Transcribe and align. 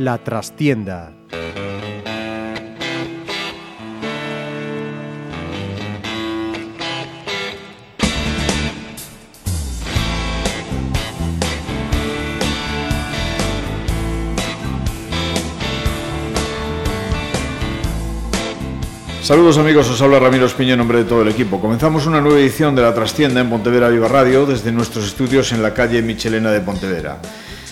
La 0.00 0.16
trastienda 0.16 1.19
Saludos 19.30 19.58
amigos, 19.58 19.88
os 19.88 20.02
habla 20.02 20.18
Ramiro 20.18 20.46
Espiño 20.46 20.72
en 20.72 20.78
nombre 20.78 20.98
de 20.98 21.04
todo 21.04 21.22
el 21.22 21.28
equipo. 21.28 21.60
Comenzamos 21.60 22.04
una 22.04 22.20
nueva 22.20 22.40
edición 22.40 22.74
de 22.74 22.82
La 22.82 22.92
Trastienda 22.92 23.40
en 23.40 23.48
Pontevedra 23.48 23.88
Viva 23.88 24.08
Radio 24.08 24.44
desde 24.44 24.72
nuestros 24.72 25.06
estudios 25.06 25.52
en 25.52 25.62
la 25.62 25.72
calle 25.72 26.02
Michelena 26.02 26.50
de 26.50 26.60
Pontevedra. 26.60 27.18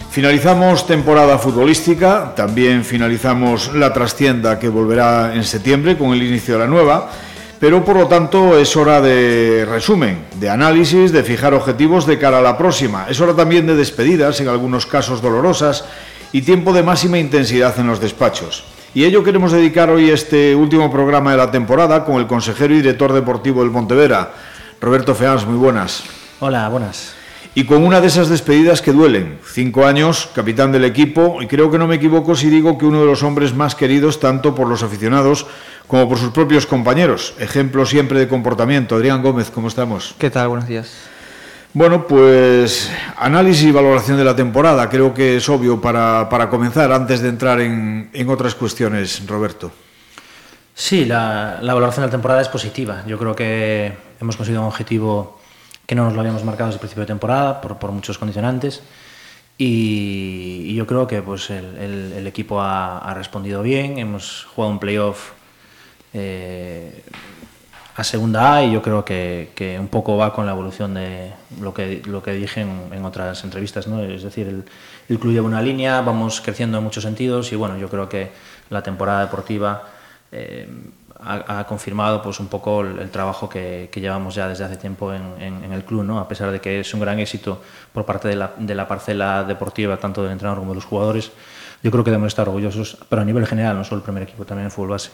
Finalizamos 0.08 0.86
temporada 0.86 1.36
futbolística, 1.36 2.32
también 2.36 2.84
finalizamos 2.84 3.74
La 3.74 3.92
Trastienda 3.92 4.56
que 4.60 4.68
volverá 4.68 5.34
en 5.34 5.42
septiembre 5.42 5.98
con 5.98 6.12
el 6.12 6.22
inicio 6.22 6.54
de 6.54 6.60
la 6.60 6.68
nueva, 6.68 7.10
pero 7.58 7.84
por 7.84 7.96
lo 7.96 8.06
tanto 8.06 8.56
es 8.56 8.76
hora 8.76 9.00
de 9.00 9.66
resumen, 9.68 10.26
de 10.38 10.50
análisis, 10.50 11.10
de 11.10 11.24
fijar 11.24 11.54
objetivos 11.54 12.06
de 12.06 12.20
cara 12.20 12.38
a 12.38 12.42
la 12.42 12.56
próxima. 12.56 13.08
Es 13.10 13.20
hora 13.20 13.34
también 13.34 13.66
de 13.66 13.74
despedidas, 13.74 14.40
en 14.40 14.46
algunos 14.46 14.86
casos 14.86 15.20
dolorosas, 15.20 15.86
y 16.30 16.42
tiempo 16.42 16.72
de 16.72 16.84
máxima 16.84 17.18
intensidad 17.18 17.76
en 17.80 17.88
los 17.88 18.00
despachos. 18.00 18.77
Y 18.94 19.04
ello 19.04 19.22
queremos 19.22 19.52
dedicar 19.52 19.90
hoy 19.90 20.10
este 20.10 20.54
último 20.54 20.90
programa 20.90 21.32
de 21.32 21.36
la 21.36 21.50
temporada 21.50 22.04
con 22.04 22.16
el 22.16 22.26
consejero 22.26 22.72
y 22.72 22.78
director 22.78 23.12
deportivo 23.12 23.60
del 23.60 23.70
Montevera, 23.70 24.32
Roberto 24.80 25.14
Feans. 25.14 25.46
Muy 25.46 25.58
buenas. 25.58 26.04
Hola, 26.40 26.68
buenas. 26.70 27.12
Y 27.54 27.64
con 27.64 27.84
una 27.84 28.00
de 28.00 28.06
esas 28.06 28.28
despedidas 28.28 28.80
que 28.80 28.92
duelen. 28.92 29.40
Cinco 29.44 29.84
años, 29.84 30.30
capitán 30.34 30.72
del 30.72 30.84
equipo, 30.84 31.42
y 31.42 31.46
creo 31.46 31.70
que 31.70 31.78
no 31.78 31.86
me 31.86 31.96
equivoco 31.96 32.34
si 32.34 32.48
digo 32.48 32.78
que 32.78 32.86
uno 32.86 33.00
de 33.00 33.06
los 33.06 33.22
hombres 33.22 33.54
más 33.54 33.74
queridos 33.74 34.20
tanto 34.20 34.54
por 34.54 34.68
los 34.68 34.82
aficionados 34.82 35.46
como 35.86 36.08
por 36.08 36.18
sus 36.18 36.30
propios 36.30 36.64
compañeros. 36.64 37.34
Ejemplo 37.38 37.84
siempre 37.84 38.18
de 38.18 38.28
comportamiento. 38.28 38.96
Adrián 38.96 39.22
Gómez, 39.22 39.50
¿cómo 39.50 39.68
estamos? 39.68 40.14
¿Qué 40.18 40.30
tal? 40.30 40.48
Buenos 40.48 40.66
días. 40.66 40.92
Bueno, 41.78 42.08
pues 42.08 42.90
análisis 43.18 43.68
y 43.68 43.70
valoración 43.70 44.16
de 44.16 44.24
la 44.24 44.34
temporada, 44.34 44.90
creo 44.90 45.14
que 45.14 45.36
es 45.36 45.48
obvio 45.48 45.80
para, 45.80 46.28
para 46.28 46.50
comenzar, 46.50 46.90
antes 46.90 47.20
de 47.20 47.28
entrar 47.28 47.60
en, 47.60 48.10
en, 48.12 48.28
otras 48.30 48.56
cuestiones, 48.56 49.24
Roberto. 49.28 49.70
Sí, 50.74 51.04
la, 51.04 51.60
la, 51.62 51.74
valoración 51.74 52.02
de 52.02 52.08
la 52.08 52.10
temporada 52.10 52.40
es 52.42 52.48
positiva. 52.48 53.04
Yo 53.06 53.16
creo 53.16 53.36
que 53.36 53.92
hemos 54.20 54.36
conseguido 54.36 54.62
un 54.62 54.66
objetivo 54.66 55.40
que 55.86 55.94
no 55.94 56.02
nos 56.02 56.14
lo 56.14 56.20
habíamos 56.20 56.42
marcado 56.42 56.66
desde 56.66 56.78
el 56.78 56.80
principio 56.80 57.02
de 57.02 57.06
temporada, 57.06 57.60
por, 57.60 57.78
por 57.78 57.92
muchos 57.92 58.18
condicionantes. 58.18 58.82
Y, 59.56 60.74
yo 60.74 60.84
creo 60.84 61.06
que 61.06 61.22
pues, 61.22 61.48
el, 61.50 61.76
el, 61.76 62.12
el 62.12 62.26
equipo 62.26 62.60
ha, 62.60 62.98
ha, 62.98 63.14
respondido 63.14 63.62
bien, 63.62 64.00
hemos 64.00 64.48
jugado 64.52 64.72
un 64.72 64.80
playoff 64.80 65.30
eh, 66.12 67.04
a 67.98 68.04
segunda 68.04 68.54
A 68.54 68.62
y 68.62 68.70
yo 68.70 68.80
creo 68.80 69.04
que, 69.04 69.50
que, 69.56 69.76
un 69.76 69.88
poco 69.88 70.16
va 70.16 70.32
con 70.32 70.46
la 70.46 70.52
evolución 70.52 70.94
de 70.94 71.32
lo 71.60 71.74
que, 71.74 72.00
lo 72.06 72.22
que 72.22 72.30
dije 72.30 72.60
en, 72.60 72.90
en 72.92 73.04
otras 73.04 73.42
entrevistas. 73.42 73.88
¿no? 73.88 74.00
Es 74.04 74.22
decir, 74.22 74.46
el, 74.46 74.64
el, 75.08 75.18
club 75.18 75.32
lleva 75.32 75.48
una 75.48 75.60
línea, 75.60 76.00
vamos 76.02 76.40
creciendo 76.40 76.78
en 76.78 76.84
muchos 76.84 77.02
sentidos 77.02 77.50
y 77.50 77.56
bueno, 77.56 77.76
yo 77.76 77.88
creo 77.88 78.08
que 78.08 78.30
la 78.70 78.84
temporada 78.84 79.22
deportiva 79.22 79.82
eh, 80.30 80.68
ha, 81.18 81.58
ha, 81.58 81.66
confirmado 81.66 82.22
pues, 82.22 82.38
un 82.38 82.46
poco 82.46 82.82
el, 82.82 83.00
el 83.00 83.10
trabajo 83.10 83.48
que, 83.48 83.88
que, 83.90 84.00
llevamos 84.00 84.36
ya 84.36 84.46
desde 84.46 84.62
hace 84.62 84.76
tiempo 84.76 85.12
en, 85.12 85.34
en, 85.40 85.64
en, 85.64 85.72
el 85.72 85.84
club, 85.84 86.04
¿no? 86.04 86.20
a 86.20 86.28
pesar 86.28 86.52
de 86.52 86.60
que 86.60 86.78
es 86.78 86.94
un 86.94 87.00
gran 87.00 87.18
éxito 87.18 87.60
por 87.92 88.04
parte 88.04 88.28
de 88.28 88.36
la, 88.36 88.52
de 88.56 88.76
la 88.76 88.86
parcela 88.86 89.42
deportiva, 89.42 89.96
tanto 89.96 90.22
del 90.22 90.30
entrenador 90.30 90.60
como 90.60 90.70
de 90.70 90.76
los 90.76 90.84
jugadores. 90.84 91.32
Yo 91.82 91.90
creo 91.90 92.04
que 92.04 92.12
debemos 92.12 92.28
estar 92.28 92.46
orgullosos, 92.46 92.96
pero 93.08 93.22
a 93.22 93.24
nivel 93.24 93.44
general, 93.44 93.76
no 93.76 93.82
solo 93.82 93.96
el 93.96 94.04
primer 94.04 94.22
equipo, 94.22 94.44
también 94.44 94.66
en 94.66 94.70
fútbol 94.70 94.90
base. 94.90 95.10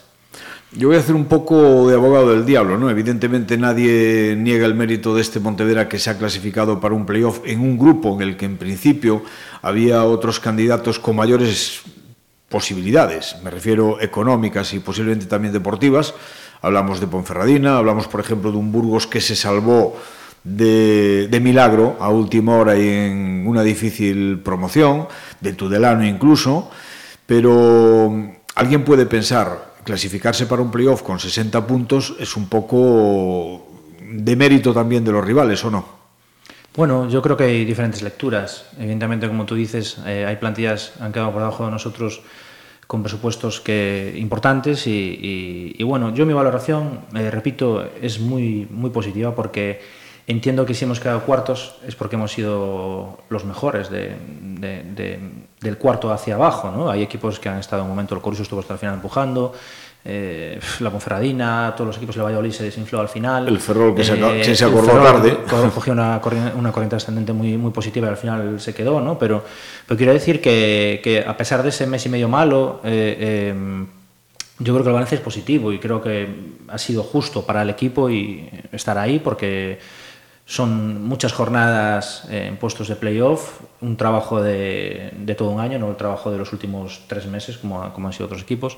Yo 0.76 0.88
voy 0.88 0.96
a 0.96 1.00
hacer 1.00 1.14
un 1.14 1.26
poco 1.26 1.88
de 1.88 1.94
abogado 1.94 2.32
del 2.32 2.44
diablo, 2.44 2.76
¿no? 2.76 2.90
Evidentemente 2.90 3.56
nadie 3.56 4.34
niega 4.36 4.66
el 4.66 4.74
mérito 4.74 5.14
de 5.14 5.22
este 5.22 5.38
Montevera 5.38 5.88
que 5.88 6.00
se 6.00 6.10
ha 6.10 6.18
clasificado 6.18 6.80
para 6.80 6.94
un 6.94 7.06
playoff 7.06 7.40
en 7.44 7.60
un 7.60 7.78
grupo 7.78 8.12
en 8.14 8.22
el 8.22 8.36
que 8.36 8.44
en 8.44 8.56
principio 8.56 9.22
había 9.62 10.02
otros 10.02 10.40
candidatos 10.40 10.98
con 10.98 11.14
mayores 11.14 11.82
posibilidades, 12.48 13.36
me 13.44 13.50
refiero 13.50 14.00
económicas 14.00 14.74
y 14.74 14.80
posiblemente 14.80 15.26
también 15.26 15.52
deportivas. 15.52 16.14
Hablamos 16.60 16.98
de 16.98 17.06
Ponferradina, 17.06 17.78
hablamos 17.78 18.08
por 18.08 18.20
ejemplo 18.20 18.50
de 18.50 18.58
un 18.58 18.72
Burgos 18.72 19.06
que 19.06 19.20
se 19.20 19.36
salvó 19.36 19.96
de 20.42 21.40
milagro 21.40 21.96
a 22.00 22.10
última 22.10 22.56
hora 22.56 22.76
y 22.76 22.88
en 22.88 23.44
una 23.46 23.62
difícil 23.62 24.40
promoción, 24.44 25.06
de 25.40 25.52
Tudelano 25.52 26.04
incluso, 26.04 26.70
pero 27.26 28.12
alguien 28.54 28.84
puede 28.84 29.06
pensar, 29.06 29.73
clasificarse 29.84 30.46
para 30.46 30.62
un 30.62 30.70
playoff 30.70 31.02
con 31.02 31.18
60 31.18 31.66
puntos 31.66 32.16
es 32.18 32.36
un 32.36 32.48
poco 32.48 33.66
de 34.00 34.36
mérito 34.36 34.72
también 34.72 35.04
de 35.04 35.12
los 35.12 35.24
rivales, 35.24 35.64
¿o 35.64 35.70
no? 35.70 35.84
Bueno, 36.76 37.08
yo 37.08 37.22
creo 37.22 37.36
que 37.36 37.44
hay 37.44 37.64
diferentes 37.64 38.02
lecturas. 38.02 38.66
Evidentemente, 38.78 39.28
como 39.28 39.46
tú 39.46 39.54
dices, 39.54 39.98
eh, 40.06 40.24
hay 40.26 40.36
plantillas 40.36 40.94
han 41.00 41.12
quedado 41.12 41.30
por 41.30 41.40
debajo 41.40 41.64
de 41.64 41.70
nosotros 41.70 42.22
con 42.86 43.02
presupuestos 43.02 43.60
que 43.60 44.14
importantes 44.16 44.86
y 44.86 45.82
bueno, 45.84 46.12
yo 46.12 46.26
mi 46.26 46.34
valoración, 46.34 47.00
eh, 47.14 47.30
repito, 47.30 47.82
es 48.02 48.20
muy, 48.20 48.66
muy 48.70 48.90
positiva 48.90 49.34
porque 49.34 49.80
entiendo 50.26 50.64
que 50.64 50.74
si 50.74 50.84
hemos 50.84 51.00
quedado 51.00 51.20
cuartos 51.22 51.76
es 51.86 51.94
porque 51.94 52.16
hemos 52.16 52.32
sido 52.32 53.18
los 53.28 53.44
mejores 53.44 53.90
de, 53.90 54.16
de, 54.40 54.82
de, 54.82 55.20
del 55.60 55.78
cuarto 55.78 56.12
hacia 56.12 56.34
abajo. 56.34 56.70
¿no? 56.70 56.90
Hay 56.90 57.02
equipos 57.02 57.38
que 57.38 57.48
han 57.48 57.58
estado 57.58 57.82
en 57.82 57.86
un 57.86 57.90
momento, 57.90 58.14
el 58.14 58.20
Coruso 58.20 58.42
estuvo 58.42 58.60
hasta 58.60 58.74
el 58.74 58.78
final 58.78 58.94
empujando, 58.94 59.52
eh, 60.06 60.60
la 60.80 60.90
Ponferradina, 60.90 61.72
todos 61.74 61.88
los 61.88 61.96
equipos 61.96 62.14
de 62.14 62.22
Valladolid 62.22 62.52
se 62.52 62.64
desinfló 62.64 63.00
al 63.00 63.08
final. 63.08 63.48
El 63.48 63.58
Ferrol 63.58 63.94
que, 63.94 64.02
eh, 64.02 64.44
se, 64.44 64.54
se 64.54 64.64
acordó 64.64 64.92
tarde. 65.02 65.38
Cogió 65.74 65.92
una, 65.92 66.20
una 66.56 66.72
corriente 66.72 66.96
ascendente 66.96 67.32
muy, 67.32 67.56
muy 67.56 67.70
positiva 67.70 68.08
y 68.08 68.10
al 68.10 68.16
final 68.16 68.60
se 68.60 68.74
quedó, 68.74 69.00
¿no? 69.00 69.18
Pero, 69.18 69.44
pero 69.86 69.96
quiero 69.96 70.12
decir 70.12 70.40
que, 70.42 71.00
que 71.02 71.24
a 71.26 71.36
pesar 71.36 71.62
de 71.62 71.70
ese 71.70 71.86
mes 71.86 72.04
y 72.04 72.10
medio 72.10 72.28
malo, 72.28 72.80
eh, 72.84 73.16
eh, 73.18 73.86
yo 74.58 74.72
creo 74.72 74.84
que 74.84 74.90
el 74.90 74.94
balance 74.94 75.14
es 75.16 75.20
positivo 75.20 75.72
y 75.72 75.78
creo 75.78 76.00
que 76.00 76.28
ha 76.68 76.78
sido 76.78 77.02
justo 77.02 77.44
para 77.44 77.62
el 77.62 77.70
equipo 77.70 78.08
y 78.08 78.48
estar 78.72 78.96
ahí 78.98 79.18
porque 79.18 79.78
son 80.46 81.02
muchas 81.02 81.32
jornadas 81.32 82.26
en 82.30 82.56
puestos 82.58 82.88
de 82.88 82.96
playoff, 82.96 83.60
un 83.80 83.96
trabajo 83.96 84.42
de, 84.42 85.12
de, 85.16 85.34
todo 85.34 85.50
un 85.50 85.60
año, 85.60 85.78
no 85.78 85.88
el 85.88 85.96
trabajo 85.96 86.30
de 86.30 86.38
los 86.38 86.52
últimos 86.52 87.02
tres 87.06 87.26
meses, 87.26 87.56
como, 87.56 87.92
como 87.94 88.08
han 88.08 88.12
sido 88.12 88.26
otros 88.26 88.42
equipos. 88.42 88.76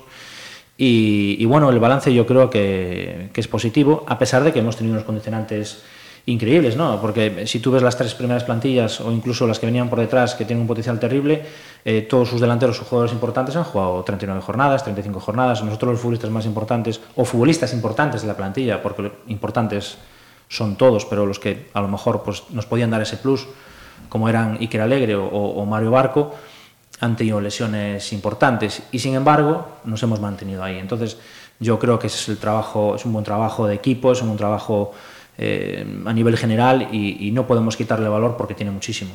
Y, 0.77 1.35
y 1.39 1.45
bueno, 1.45 1.69
el 1.69 1.79
balance 1.79 2.13
yo 2.13 2.25
creo 2.25 2.49
que, 2.49 3.29
que, 3.33 3.41
es 3.41 3.47
positivo, 3.47 4.05
a 4.07 4.17
pesar 4.17 4.43
de 4.43 4.53
que 4.53 4.59
hemos 4.59 4.77
tenido 4.77 4.93
unos 4.93 5.05
condicionantes 5.05 5.83
increíbles, 6.27 6.75
¿no? 6.75 7.01
Porque 7.01 7.47
si 7.47 7.59
tú 7.59 7.71
ves 7.71 7.81
las 7.81 7.97
tres 7.97 8.13
primeras 8.13 8.43
plantillas 8.43 9.01
o 9.01 9.11
incluso 9.11 9.47
las 9.47 9.59
que 9.59 9.65
venían 9.65 9.89
por 9.89 9.99
detrás, 9.99 10.35
que 10.35 10.45
tienen 10.45 10.61
un 10.61 10.67
potencial 10.67 10.99
terrible, 10.99 11.43
eh, 11.83 12.01
todos 12.01 12.29
sus 12.29 12.39
delanteros 12.39 12.79
o 12.81 12.85
jugadores 12.85 13.13
importantes 13.13 13.55
han 13.55 13.63
jugado 13.63 14.03
39 14.03 14.41
jornadas, 14.41 14.83
35 14.83 15.19
jornadas. 15.19 15.63
Nosotros 15.63 15.93
los 15.93 16.01
futbolistas 16.01 16.29
más 16.29 16.45
importantes, 16.45 17.01
o 17.15 17.25
futbolistas 17.25 17.73
importantes 17.73 18.21
de 18.21 18.27
la 18.27 18.35
plantilla, 18.35 18.81
porque 18.81 19.11
importantes 19.27 19.97
son 20.49 20.75
todos, 20.75 21.05
pero 21.05 21.25
los 21.25 21.39
que 21.39 21.69
a 21.73 21.81
lo 21.81 21.87
mejor 21.87 22.23
pues, 22.23 22.43
nos 22.51 22.65
podían 22.65 22.89
dar 22.89 23.01
ese 23.01 23.17
plus, 23.17 23.47
como 24.09 24.29
eran 24.29 24.57
Iker 24.59 24.81
Alegre 24.81 25.15
o, 25.15 25.65
Mario 25.65 25.91
Barco, 25.91 26.35
han 26.99 27.15
tenido 27.15 27.39
lesiones 27.41 28.11
importantes 28.13 28.83
y 28.91 28.99
sin 28.99 29.13
embargo 29.15 29.67
nos 29.83 30.01
hemos 30.03 30.19
mantenido 30.19 30.63
ahí. 30.63 30.77
Entonces 30.77 31.17
yo 31.59 31.77
creo 31.77 31.99
que 31.99 32.07
ese 32.07 32.17
es 32.17 32.29
el 32.29 32.37
trabajo, 32.37 32.95
es 32.95 33.05
un 33.05 33.13
buen 33.13 33.25
trabajo 33.25 33.67
de 33.67 33.75
equipo, 33.75 34.11
es 34.11 34.21
un 34.21 34.29
buen 34.29 34.37
trabajo 34.37 34.93
eh, 35.37 35.85
a 36.05 36.13
nivel 36.13 36.37
general 36.37 36.87
y 36.91 37.31
no 37.31 37.45
podemos 37.45 37.75
quitarle 37.75 38.07
valor 38.07 38.37
porque 38.37 38.53
tiene 38.53 38.71
muchísimo. 38.71 39.11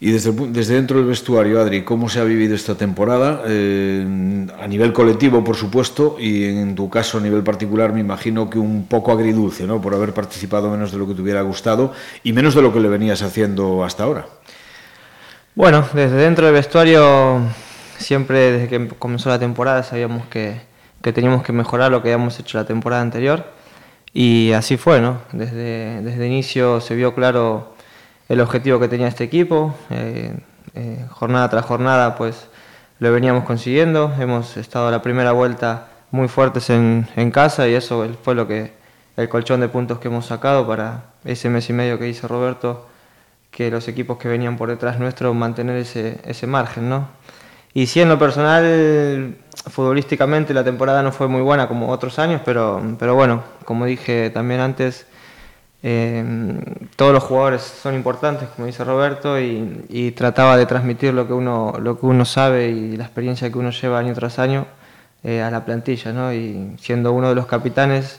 Y 0.00 0.10
desde, 0.10 0.32
desde 0.48 0.74
dentro 0.74 0.98
del 0.98 1.06
vestuario, 1.06 1.60
Adri, 1.60 1.82
¿cómo 1.82 2.08
se 2.08 2.20
ha 2.20 2.24
vivido 2.24 2.54
esta 2.54 2.74
temporada? 2.74 3.42
Eh, 3.46 4.46
a 4.60 4.66
nivel 4.66 4.92
colectivo, 4.92 5.42
por 5.44 5.56
supuesto, 5.56 6.16
y 6.18 6.44
en 6.44 6.74
tu 6.74 6.90
caso 6.90 7.18
a 7.18 7.20
nivel 7.20 7.42
particular, 7.42 7.92
me 7.92 8.00
imagino 8.00 8.50
que 8.50 8.58
un 8.58 8.86
poco 8.86 9.12
agridulce, 9.12 9.66
¿no? 9.66 9.80
Por 9.80 9.94
haber 9.94 10.12
participado 10.12 10.70
menos 10.70 10.92
de 10.92 10.98
lo 10.98 11.06
que 11.06 11.14
te 11.14 11.22
hubiera 11.22 11.42
gustado 11.42 11.92
y 12.22 12.32
menos 12.32 12.54
de 12.54 12.62
lo 12.62 12.72
que 12.72 12.80
le 12.80 12.88
venías 12.88 13.22
haciendo 13.22 13.84
hasta 13.84 14.04
ahora. 14.04 14.26
Bueno, 15.54 15.86
desde 15.92 16.16
dentro 16.16 16.46
del 16.46 16.54
vestuario, 16.54 17.40
siempre 17.96 18.52
desde 18.52 18.68
que 18.68 18.88
comenzó 18.98 19.28
la 19.28 19.38
temporada 19.38 19.84
sabíamos 19.84 20.26
que, 20.26 20.60
que 21.00 21.12
teníamos 21.12 21.44
que 21.44 21.52
mejorar 21.52 21.92
lo 21.92 22.02
que 22.02 22.12
habíamos 22.12 22.38
hecho 22.40 22.58
la 22.58 22.64
temporada 22.64 23.02
anterior 23.02 23.44
y 24.12 24.52
así 24.52 24.76
fue, 24.76 25.00
¿no? 25.00 25.20
Desde, 25.32 26.00
desde 26.02 26.26
inicio 26.26 26.80
se 26.80 26.94
vio 26.94 27.14
claro 27.14 27.73
el 28.28 28.40
objetivo 28.40 28.80
que 28.80 28.88
tenía 28.88 29.08
este 29.08 29.24
equipo, 29.24 29.74
eh, 29.90 30.34
eh, 30.74 31.06
jornada 31.10 31.48
tras 31.48 31.64
jornada 31.64 32.16
pues 32.16 32.48
lo 32.98 33.12
veníamos 33.12 33.44
consiguiendo. 33.44 34.12
Hemos 34.18 34.56
estado 34.56 34.90
la 34.90 35.02
primera 35.02 35.32
vuelta 35.32 35.88
muy 36.10 36.28
fuertes 36.28 36.70
en, 36.70 37.08
en 37.16 37.30
casa 37.30 37.68
y 37.68 37.74
eso 37.74 38.06
fue 38.22 38.34
lo 38.34 38.46
que 38.46 38.72
el 39.16 39.28
colchón 39.28 39.60
de 39.60 39.68
puntos 39.68 39.98
que 39.98 40.08
hemos 40.08 40.26
sacado 40.26 40.66
para 40.66 41.04
ese 41.24 41.48
mes 41.48 41.68
y 41.70 41.72
medio 41.72 41.98
que 41.98 42.04
dice 42.04 42.26
Roberto, 42.26 42.86
que 43.50 43.70
los 43.70 43.86
equipos 43.88 44.18
que 44.18 44.28
venían 44.28 44.56
por 44.56 44.68
detrás 44.68 44.98
nuestro 44.98 45.32
mantener 45.34 45.76
ese, 45.76 46.20
ese 46.24 46.46
margen, 46.46 46.88
¿no? 46.88 47.08
Y 47.72 47.86
sí, 47.86 48.00
en 48.00 48.08
lo 48.08 48.18
personal, 48.18 49.36
futbolísticamente 49.68 50.54
la 50.54 50.62
temporada 50.62 51.02
no 51.02 51.10
fue 51.12 51.26
muy 51.28 51.42
buena 51.42 51.66
como 51.66 51.90
otros 51.90 52.18
años, 52.18 52.40
pero, 52.44 52.80
pero 52.98 53.14
bueno, 53.14 53.42
como 53.64 53.84
dije 53.84 54.30
también 54.30 54.60
antes, 54.60 55.06
eh, 55.86 56.24
todos 56.96 57.12
los 57.12 57.22
jugadores 57.22 57.60
son 57.60 57.94
importantes, 57.94 58.48
como 58.48 58.66
dice 58.66 58.82
Roberto, 58.84 59.38
y, 59.38 60.12
trataba 60.16 60.56
de 60.56 60.64
transmitir 60.64 61.12
lo 61.12 61.26
que, 61.26 61.34
uno, 61.34 61.74
lo 61.78 62.00
que 62.00 62.06
uno 62.06 62.24
sabe 62.24 62.70
y 62.70 62.96
la 62.96 63.04
experiencia 63.04 63.52
que 63.52 63.58
uno 63.58 63.68
lleva 63.70 63.98
año 63.98 64.14
tras 64.14 64.38
año 64.38 64.66
eh, 65.22 65.42
a 65.42 65.50
la 65.50 65.66
plantilla, 65.66 66.10
¿no? 66.14 66.32
Y 66.32 66.74
siendo 66.80 67.12
uno 67.12 67.28
de 67.28 67.34
los 67.34 67.44
capitanes, 67.44 68.18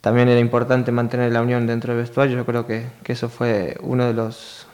también 0.00 0.30
era 0.30 0.40
importante 0.40 0.90
mantener 0.90 1.32
la 1.32 1.42
unión 1.42 1.66
dentro 1.66 1.92
del 1.92 2.02
vestuario. 2.02 2.34
Yo 2.34 2.46
creo 2.46 2.66
que, 2.66 2.86
que 3.02 3.12
eso 3.12 3.28
fue 3.28 3.76
uno 3.82 4.06
de 4.06 4.14
los 4.14 4.66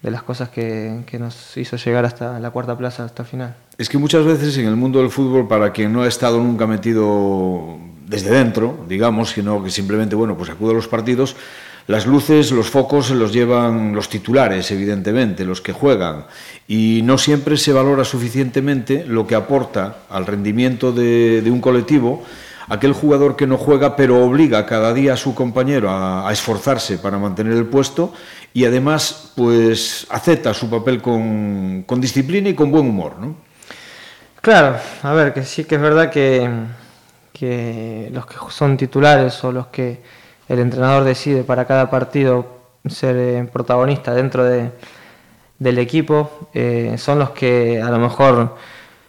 de 0.00 0.10
las 0.12 0.22
cosas 0.22 0.48
que, 0.48 1.02
que, 1.06 1.18
nos 1.18 1.56
hizo 1.56 1.76
llegar 1.76 2.06
hasta 2.06 2.38
la 2.38 2.50
cuarta 2.50 2.78
plaza, 2.78 3.04
hasta 3.04 3.22
el 3.22 3.28
final. 3.28 3.56
Es 3.76 3.88
que 3.88 3.98
muchas 3.98 4.24
veces 4.24 4.56
en 4.56 4.66
el 4.66 4.76
mundo 4.76 5.00
del 5.00 5.10
fútbol, 5.10 5.46
para 5.46 5.72
quien 5.72 5.92
no 5.92 6.02
ha 6.02 6.08
estado 6.08 6.38
nunca 6.38 6.66
metido 6.66 7.76
desde 8.06 8.30
dentro, 8.30 8.84
digamos, 8.88 9.30
sino 9.30 9.62
que 9.62 9.70
simplemente, 9.70 10.14
bueno, 10.14 10.36
pues 10.36 10.48
acude 10.48 10.70
a 10.70 10.74
los 10.74 10.88
partidos, 10.88 11.36
las 11.90 12.06
luces, 12.06 12.52
los 12.52 12.70
focos 12.70 13.08
se 13.08 13.16
los 13.16 13.32
llevan 13.32 13.96
los 13.96 14.08
titulares, 14.08 14.70
evidentemente, 14.70 15.44
los 15.44 15.60
que 15.60 15.72
juegan, 15.72 16.24
y 16.68 17.00
no 17.02 17.18
siempre 17.18 17.56
se 17.56 17.72
valora 17.72 18.04
suficientemente 18.04 19.04
lo 19.04 19.26
que 19.26 19.34
aporta 19.34 20.02
al 20.08 20.24
rendimiento 20.24 20.92
de, 20.92 21.42
un 21.50 21.60
colectivo 21.60 22.22
aquel 22.68 22.92
jugador 22.92 23.34
que 23.34 23.48
no 23.48 23.56
juega 23.56 23.96
pero 23.96 24.24
obliga 24.24 24.64
cada 24.66 24.94
día 24.94 25.14
a 25.14 25.16
su 25.16 25.34
compañero 25.34 25.90
a, 25.90 26.28
a 26.28 26.32
esforzarse 26.32 26.98
para 26.98 27.18
mantener 27.18 27.54
el 27.54 27.66
puesto 27.66 28.14
y 28.54 28.64
además 28.64 29.32
pues 29.34 30.06
acepta 30.10 30.54
su 30.54 30.70
papel 30.70 31.02
con, 31.02 31.82
con, 31.88 32.00
disciplina 32.00 32.50
y 32.50 32.54
con 32.54 32.70
buen 32.70 32.88
humor, 32.88 33.16
¿no? 33.18 33.34
Claro, 34.40 34.76
a 35.02 35.12
ver, 35.12 35.34
que 35.34 35.42
sí 35.42 35.64
que 35.64 35.74
es 35.74 35.80
verdad 35.80 36.08
que, 36.08 36.48
que 37.32 38.10
los 38.12 38.26
que 38.26 38.36
son 38.50 38.76
titulares 38.76 39.42
o 39.42 39.50
los 39.50 39.66
que 39.66 40.19
el 40.50 40.58
entrenador 40.58 41.04
decide 41.04 41.44
para 41.44 41.64
cada 41.64 41.90
partido 41.90 42.44
ser 42.88 43.14
eh, 43.16 43.48
protagonista 43.52 44.12
dentro 44.14 44.42
de, 44.42 44.72
del 45.60 45.78
equipo 45.78 46.48
eh, 46.54 46.96
son 46.98 47.20
los 47.20 47.30
que 47.30 47.80
a 47.80 47.88
lo 47.88 47.98
mejor 48.00 48.56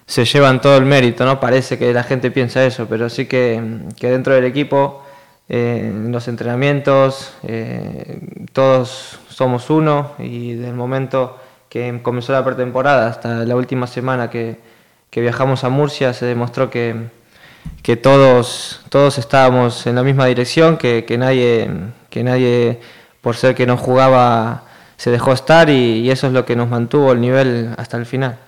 se 0.06 0.24
llevan 0.24 0.60
todo 0.60 0.76
el 0.76 0.84
mérito, 0.84 1.24
¿no? 1.24 1.40
Parece 1.40 1.78
que 1.78 1.92
la 1.92 2.04
gente 2.04 2.30
piensa 2.30 2.64
eso, 2.64 2.86
pero 2.88 3.08
sí 3.08 3.26
que, 3.26 3.60
que 3.98 4.10
dentro 4.10 4.34
del 4.34 4.44
equipo, 4.44 5.02
eh, 5.48 5.90
en 5.92 6.12
los 6.12 6.28
entrenamientos, 6.28 7.34
todos 8.52 9.18
somos 9.28 9.68
uno 9.68 10.12
y 10.20 10.54
del 10.54 10.74
momento 10.74 11.38
que 11.68 12.00
comenzó 12.02 12.32
la 12.32 12.44
pretemporada 12.44 13.08
hasta 13.08 13.44
la 13.44 13.56
última 13.56 13.88
semana 13.88 14.30
que, 14.30 14.58
que 15.10 15.20
viajamos 15.20 15.64
a 15.64 15.70
Murcia 15.70 16.12
se 16.12 16.26
demostró 16.26 16.70
que, 16.70 17.08
que 17.82 17.96
todos, 17.96 18.80
todos 18.88 19.18
estábamos 19.18 19.86
en 19.86 19.96
la 19.96 20.02
misma 20.02 20.26
dirección, 20.26 20.76
que, 20.76 21.04
que, 21.04 21.18
nadie, 21.18 21.70
que 22.10 22.22
nadie, 22.22 22.80
por 23.20 23.36
ser 23.36 23.54
que 23.54 23.66
no 23.66 23.76
jugaba, 23.76 24.64
se 24.96 25.10
dejó 25.10 25.32
estar 25.32 25.68
y, 25.68 26.00
y 26.00 26.10
eso 26.10 26.26
es 26.28 26.32
lo 26.32 26.44
que 26.44 26.56
nos 26.56 26.68
mantuvo 26.68 27.12
el 27.12 27.20
nivel 27.20 27.74
hasta 27.76 27.96
el 27.96 28.06
final. 28.06 28.38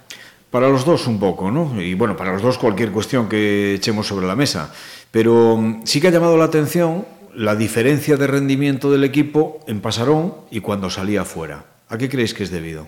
Para 0.51 0.69
los 0.69 0.85
dos 0.85 1.09
un 1.09 1.19
poco, 1.19 1.51
¿no? 1.51 1.81
Y 1.83 1.95
bueno, 1.95 2.17
para 2.17 2.33
los 2.33 2.41
dos 2.41 2.59
cualquier 2.59 2.93
cuestión 2.93 3.29
que 3.29 3.75
echemos 3.75 4.07
sobre 4.07 4.27
la 4.27 4.37
mesa. 4.37 4.73
Pero 5.11 5.57
mm, 5.57 5.83
sí 5.85 6.01
que 6.01 6.09
ha 6.09 6.11
llamado 6.13 6.37
la 6.37 6.45
atención 6.45 7.05
la 7.35 7.57
diferencia 7.57 8.17
de 8.17 8.27
rendimiento 8.29 8.91
del 8.91 9.03
equipo 9.03 9.61
en 9.67 9.81
Pasarón 9.81 10.35
y 10.53 10.61
cuando 10.61 10.91
salía 10.91 11.25
fuera. 11.25 11.65
¿A 11.89 11.99
qué 11.99 12.09
creéis 12.09 12.35
que 12.35 12.45
es 12.45 12.51
debido? 12.51 12.87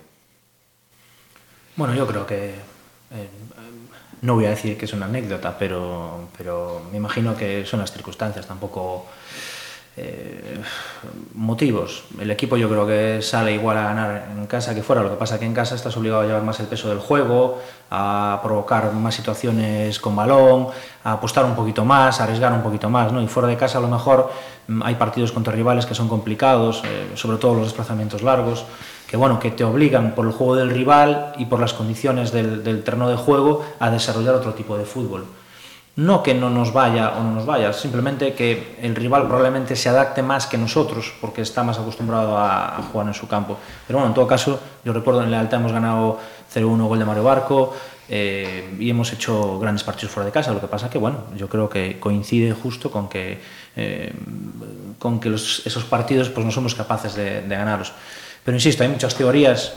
Bueno, 1.75 1.95
yo 1.95 2.07
creo 2.07 2.27
que... 2.27 2.51
Eh, 3.11 3.29
no 4.27 4.35
voy 4.35 4.47
a 4.47 4.51
decir 4.51 4.77
que 4.77 4.85
es 4.85 4.93
una 4.93 5.07
anécdota, 5.07 5.57
pero, 5.57 6.29
pero 6.37 6.83
me 6.91 6.99
imagino 6.99 7.37
que 7.37 7.65
son 7.65 7.81
las 7.81 7.93
circunstancias. 7.93 8.45
Tampoco 8.45 9.07
eh, 9.97 10.61
motivos. 11.35 12.05
El 12.21 12.31
equipo 12.31 12.57
yo 12.57 12.69
creo 12.69 12.87
que 12.87 13.23
sale 13.23 13.55
igual 13.55 13.79
a 13.79 13.85
ganar 13.85 14.29
en 14.37 14.47
casa 14.47 14.75
que 14.75 14.83
fuera, 14.83 15.03
lo 15.03 15.11
que 15.11 15.17
pasa 15.17 15.39
que 15.39 15.47
en 15.47 15.55
casa 15.55 15.75
estás 15.75 15.97
obligado 15.97 16.23
a 16.23 16.27
llevar 16.27 16.43
más 16.43 16.59
el 16.61 16.67
peso 16.67 16.89
del 16.89 16.99
juego, 16.99 17.63
a 17.91 18.41
provocar 18.43 18.93
más 18.93 19.15
situaciones 19.15 19.99
con 20.01 20.15
balón, 20.15 20.69
a 21.05 21.13
apostar 21.13 21.45
un 21.45 21.55
poquito 21.55 21.85
más, 21.85 22.21
a 22.21 22.25
arriesgar 22.25 22.53
un 22.53 22.63
poquito 22.63 22.91
más, 22.91 23.13
¿no? 23.13 23.23
Y 23.23 23.29
fuera 23.29 23.49
de 23.49 23.57
casa 23.57 23.79
a 23.79 23.81
lo 23.81 23.89
mejor 23.89 24.31
mm, 24.67 24.83
hay 24.83 24.97
partidos 24.97 25.33
contra 25.33 25.53
rivales 25.55 25.87
que 25.87 25.95
son 25.95 26.09
complicados, 26.09 26.83
eh, 26.85 27.13
sobre 27.15 27.39
todo 27.39 27.55
los 27.55 27.65
desplazamientos 27.65 28.23
largos, 28.23 28.67
que 29.09 29.17
bueno, 29.17 29.39
que 29.39 29.51
te 29.51 29.65
obligan 29.65 30.15
por 30.15 30.27
el 30.27 30.33
juego 30.33 30.57
del 30.57 30.71
rival 30.71 31.33
y 31.39 31.47
por 31.47 31.61
las 31.61 31.73
condiciones 31.73 32.33
del, 32.33 32.65
del 32.65 32.83
terreno 32.83 33.09
de 33.09 33.17
juego 33.17 33.65
a 33.79 33.91
desarrollar 33.91 34.35
otro 34.35 34.55
tipo 34.55 34.77
de 34.77 34.85
fútbol. 34.85 35.27
No 35.97 36.23
que 36.23 36.35
no 36.35 36.51
nos 36.51 36.75
vaya 36.75 37.17
o 37.17 37.23
no 37.23 37.31
nos 37.33 37.47
vaya, 37.47 37.73
simplemente 37.73 38.35
que 38.35 38.77
el 38.83 38.95
rival 38.95 39.23
probablemente 39.27 39.77
se 39.77 39.89
adapte 39.89 40.23
más 40.23 40.47
que 40.47 40.59
nosotros, 40.59 41.15
porque 41.23 41.41
está 41.41 41.63
más 41.63 41.79
acostumbrado 41.79 42.37
a, 42.37 42.77
a 42.77 42.83
jugar 42.83 43.07
en 43.07 43.15
su 43.15 43.27
campo. 43.27 43.57
Pero 43.87 43.99
bueno, 43.99 44.09
en 44.09 44.15
todo 44.15 44.27
caso, 44.27 44.61
yo 44.85 44.93
recuerdo 44.93 45.23
en 45.23 45.31
Lealtad 45.31 45.61
hemos 45.61 45.73
ganado 45.73 46.19
0-1 46.55 46.87
gol 46.87 46.99
de 46.99 47.05
Mario 47.07 47.25
Barco 47.25 47.75
eh, 48.09 48.77
y 48.79 48.89
hemos 48.89 49.13
hecho 49.13 49.59
grandes 49.59 49.83
partidos 49.83 50.13
fuera 50.13 50.27
de 50.27 50.33
casa. 50.33 50.53
Lo 50.53 50.61
que 50.61 50.69
pasa 50.69 50.89
que, 50.89 50.99
bueno, 50.99 51.25
yo 51.37 51.49
creo 51.49 51.69
que 51.69 51.99
coincide 51.99 52.53
justo 52.53 52.91
con 52.91 53.09
que, 53.09 53.41
eh, 53.75 54.13
con 54.99 55.19
que 55.19 55.29
los, 55.29 55.67
esos 55.67 55.85
partidos 55.85 56.29
pues 56.29 56.45
no 56.45 56.53
somos 56.53 56.75
capaces 56.75 57.15
de, 57.15 57.43
de 57.43 57.57
ganarlos. 57.57 57.93
Pero 58.47 58.57
insisto, 58.57 58.85
hay 58.85 58.89
muchas 58.89 59.17
teorías 59.17 59.75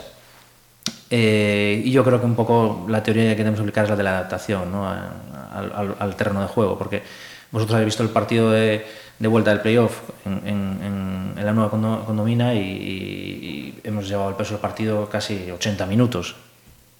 eh, 1.10 1.82
y 1.84 1.90
yo 1.90 2.04
creo 2.04 2.20
que 2.20 2.26
un 2.26 2.36
poco 2.36 2.86
la 2.88 3.02
teoría 3.02 3.30
que 3.30 3.38
tenemos 3.38 3.58
que 3.58 3.62
aplicar 3.62 3.82
es 3.82 3.90
la 3.90 3.96
de 3.96 4.02
la 4.04 4.10
adaptación 4.18 4.70
¿no? 4.70 4.88
al, 4.88 6.14
terreno 6.16 6.40
de 6.40 6.46
juego, 6.46 6.78
porque 6.78 7.02
vosotros 7.50 7.74
habéis 7.74 7.86
visto 7.86 8.04
el 8.04 8.10
partido 8.10 8.52
de, 8.52 8.86
vuelta 9.18 9.50
del 9.50 9.60
playoff 9.60 10.02
en, 10.24 11.34
la 11.34 11.52
nueva 11.52 11.68
condomina 11.68 12.54
y, 12.54 12.60
y, 12.60 13.80
hemos 13.82 14.08
llevado 14.08 14.28
el 14.28 14.36
peso 14.36 14.52
del 14.52 14.60
partido 14.60 15.08
casi 15.08 15.50
80 15.50 15.84
minutos. 15.86 16.36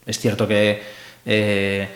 Es 0.06 0.18
cierto 0.18 0.48
que 0.48 0.82
eh, 1.24 1.88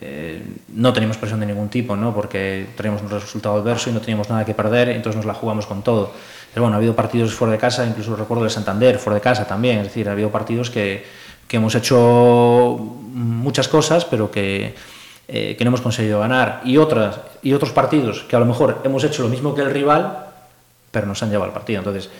eh, 0.00 0.42
no 0.68 0.92
teníamos 0.92 1.16
presión 1.16 1.40
de 1.40 1.46
ningún 1.46 1.68
tipo, 1.68 1.96
¿no? 1.96 2.14
porque 2.14 2.66
teníamos 2.76 3.02
un 3.02 3.10
resultado 3.10 3.56
adverso 3.56 3.90
y 3.90 3.92
no 3.92 4.00
teníamos 4.00 4.30
nada 4.30 4.44
que 4.44 4.54
perder, 4.54 4.90
entonces 4.90 5.16
nos 5.16 5.26
la 5.26 5.34
jugamos 5.34 5.66
con 5.66 5.82
todo. 5.82 6.12
Pero 6.58 6.64
bueno, 6.64 6.74
ha 6.74 6.78
habido 6.78 6.96
partidos 6.96 7.32
fuera 7.32 7.52
de 7.52 7.58
casa, 7.58 7.86
incluso 7.86 8.16
recuerdo 8.16 8.42
de 8.42 8.50
Santander, 8.50 8.98
fuera 8.98 9.14
de 9.14 9.20
casa 9.20 9.46
también, 9.46 9.78
es 9.78 9.84
decir, 9.84 10.08
ha 10.08 10.12
habido 10.12 10.28
partidos 10.28 10.70
que 10.70 11.04
hemos 11.50 11.72
hecho 11.76 12.76
muchas 13.12 13.68
cosas, 13.68 14.04
pero 14.04 14.28
que, 14.28 14.74
eh, 15.28 15.54
que 15.56 15.64
no 15.64 15.68
hemos 15.68 15.80
conseguido 15.80 16.18
ganar, 16.18 16.60
y, 16.64 16.76
otras, 16.76 17.20
y 17.44 17.52
otros 17.52 17.70
partidos 17.70 18.24
que 18.28 18.34
a 18.34 18.40
lo 18.40 18.44
mejor 18.44 18.80
hemos 18.82 19.04
hecho 19.04 19.22
lo 19.22 19.28
mismo 19.28 19.54
que 19.54 19.62
el 19.62 19.70
rival, 19.70 20.26
pero 20.90 21.06
nos 21.06 21.22
han 21.22 21.30
llevado 21.30 21.44
al 21.44 21.52
partido. 21.52 21.78
Entonces, 21.78 22.10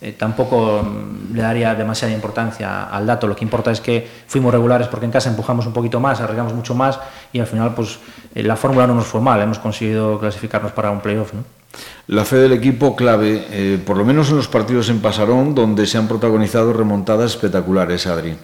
eh, 0.00 0.12
tampoco 0.12 0.82
le 1.30 1.42
daría 1.42 1.74
demasiada 1.74 2.14
importancia 2.14 2.84
al 2.84 3.04
dato. 3.04 3.26
Lo 3.26 3.36
que 3.36 3.44
importa 3.44 3.72
es 3.72 3.82
que 3.82 4.08
fuimos 4.26 4.54
regulares 4.54 4.88
porque 4.88 5.04
en 5.04 5.12
casa 5.12 5.28
empujamos 5.28 5.66
un 5.66 5.74
poquito 5.74 6.00
más, 6.00 6.18
arriesgamos 6.22 6.54
mucho 6.54 6.74
más 6.74 6.98
y 7.30 7.40
al 7.40 7.46
final 7.46 7.74
pues 7.74 7.98
eh, 8.34 8.42
la 8.42 8.56
fórmula 8.56 8.86
no 8.86 8.94
nos 8.94 9.06
fue 9.06 9.20
mal. 9.20 9.42
Hemos 9.42 9.58
conseguido 9.58 10.18
clasificarnos 10.18 10.72
para 10.72 10.90
un 10.90 11.00
playoff. 11.00 11.34
¿no? 11.34 11.44
La 12.08 12.24
fe 12.24 12.36
del 12.36 12.52
equipo 12.52 12.96
clave, 12.96 13.46
eh, 13.50 13.78
por 13.84 13.96
lo 13.96 14.04
menos 14.04 14.30
en 14.30 14.36
los 14.36 14.48
partidos 14.48 14.88
en 14.88 15.00
Pasarón, 15.00 15.54
donde 15.54 15.86
se 15.86 15.98
han 15.98 16.08
protagonizado 16.08 16.72
remontadas 16.72 17.30
espectaculares, 17.30 18.06
Adri. 18.06 18.36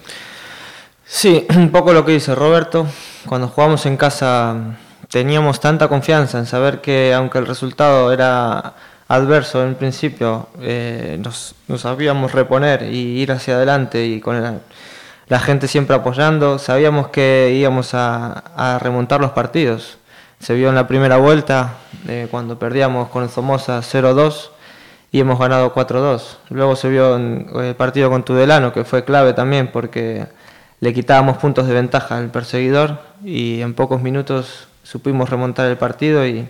Sí, 1.05 1.45
un 1.55 1.71
poco 1.71 1.93
lo 1.93 2.05
que 2.05 2.13
dice 2.13 2.35
Roberto. 2.35 2.87
Cuando 3.25 3.47
jugamos 3.47 3.85
en 3.85 3.97
casa 3.97 4.55
teníamos 5.09 5.59
tanta 5.59 5.87
confianza 5.87 6.37
en 6.37 6.45
saber 6.45 6.81
que 6.81 7.13
aunque 7.13 7.39
el 7.39 7.47
resultado 7.47 8.13
era 8.13 8.75
adverso 9.07 9.65
en 9.65 9.73
principio, 9.75 10.47
eh, 10.61 11.19
nos, 11.19 11.55
sabíamos 11.77 12.31
reponer 12.31 12.83
y 12.83 13.19
ir 13.21 13.31
hacia 13.31 13.55
adelante 13.55 14.05
y 14.05 14.21
con 14.21 14.41
la, 14.41 14.59
la 15.27 15.39
gente 15.39 15.67
siempre 15.67 15.95
apoyando, 15.95 16.59
sabíamos 16.59 17.07
que 17.09 17.55
íbamos 17.59 17.95
a, 17.95 18.43
a, 18.55 18.79
remontar 18.79 19.19
los 19.19 19.31
partidos. 19.31 19.97
Se 20.39 20.53
vio 20.53 20.69
en 20.69 20.75
la 20.75 20.87
primera 20.87 21.17
vuelta, 21.17 21.73
eh, 22.07 22.27
cuando 22.31 22.57
perdíamos 22.57 23.09
con 23.09 23.29
Somoza 23.29 23.79
0-2 23.79 24.51
y 25.11 25.19
hemos 25.19 25.39
ganado 25.39 25.73
4-2. 25.73 26.37
Luego 26.49 26.75
se 26.75 26.89
vio 26.89 27.15
en 27.15 27.49
el 27.55 27.75
partido 27.75 28.09
con 28.09 28.23
Tudelano, 28.23 28.71
que 28.71 28.83
fue 28.83 29.03
clave 29.03 29.33
también 29.33 29.69
porque 29.71 30.27
le 30.79 30.93
quitábamos 30.93 31.37
puntos 31.37 31.67
de 31.67 31.73
ventaja 31.73 32.17
al 32.17 32.29
perseguidor 32.29 32.99
y 33.23 33.61
en 33.61 33.73
pocos 33.73 34.01
minutos 34.01 34.67
supimos 34.83 35.29
remontar 35.29 35.69
el 35.69 35.77
partido 35.77 36.25
y, 36.25 36.47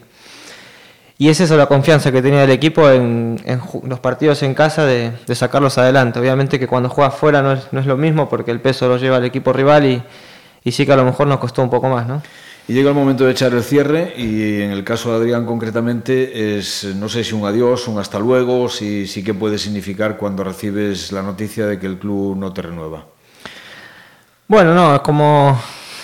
y 1.17 1.29
es 1.29 1.39
eso 1.39 1.57
la 1.57 1.65
confianza 1.65 2.11
que 2.11 2.21
tenía 2.21 2.43
el 2.43 2.51
equipo 2.51 2.89
en, 2.89 3.41
en 3.45 3.61
los 3.83 3.99
partidos 3.99 4.43
en 4.43 4.53
casa 4.53 4.85
de, 4.85 5.11
de, 5.25 5.35
sacarlos 5.35 5.77
adelante. 5.77 6.19
Obviamente 6.19 6.59
que 6.59 6.67
cuando 6.67 6.89
juegas 6.89 7.15
fuera 7.15 7.41
no 7.41 7.53
es, 7.53 7.67
no 7.71 7.79
es, 7.79 7.85
lo 7.85 7.97
mismo 7.97 8.29
porque 8.29 8.51
el 8.51 8.61
peso 8.61 8.87
lo 8.87 8.97
lleva 8.97 9.17
el 9.17 9.25
equipo 9.25 9.51
rival 9.51 9.85
y, 9.85 10.03
y 10.63 10.71
sí 10.71 10.85
que 10.85 10.93
a 10.93 10.95
lo 10.95 11.05
mejor 11.05 11.27
nos 11.27 11.39
costó 11.39 11.63
un 11.63 11.69
poco 11.69 11.89
más, 11.89 12.07
¿no? 12.07 12.21
Y 12.69 12.73
llega 12.73 12.89
el 12.89 12.95
momento 12.95 13.25
de 13.25 13.31
echar 13.31 13.51
el 13.55 13.63
cierre 13.63 14.13
y 14.15 14.61
en 14.61 14.69
el 14.69 14.83
caso 14.83 15.09
de 15.09 15.17
Adrián 15.17 15.43
concretamente 15.43 16.59
es, 16.59 16.83
no 16.97 17.09
sé 17.09 17.23
si 17.23 17.33
un 17.33 17.43
adiós, 17.43 17.87
un 17.87 17.97
hasta 17.97 18.19
luego, 18.19 18.69
si 18.69 19.07
sí 19.07 19.23
que 19.23 19.33
puede 19.33 19.57
significar 19.57 20.17
cuando 20.17 20.43
recibes 20.43 21.11
la 21.11 21.23
noticia 21.23 21.65
de 21.65 21.79
que 21.79 21.87
el 21.87 21.97
club 21.97 22.37
no 22.37 22.53
te 22.53 22.61
renueva. 22.61 23.05
Bueno, 24.47 24.75
no, 24.75 24.93
es 24.93 25.01
como, 25.01 25.59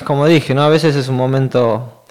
como 0.05 0.25
dije, 0.25 0.55
¿no? 0.55 0.63
A 0.63 0.69
veces 0.69 0.95
es 0.95 1.07
un 1.07 1.17
momento, 1.17 2.03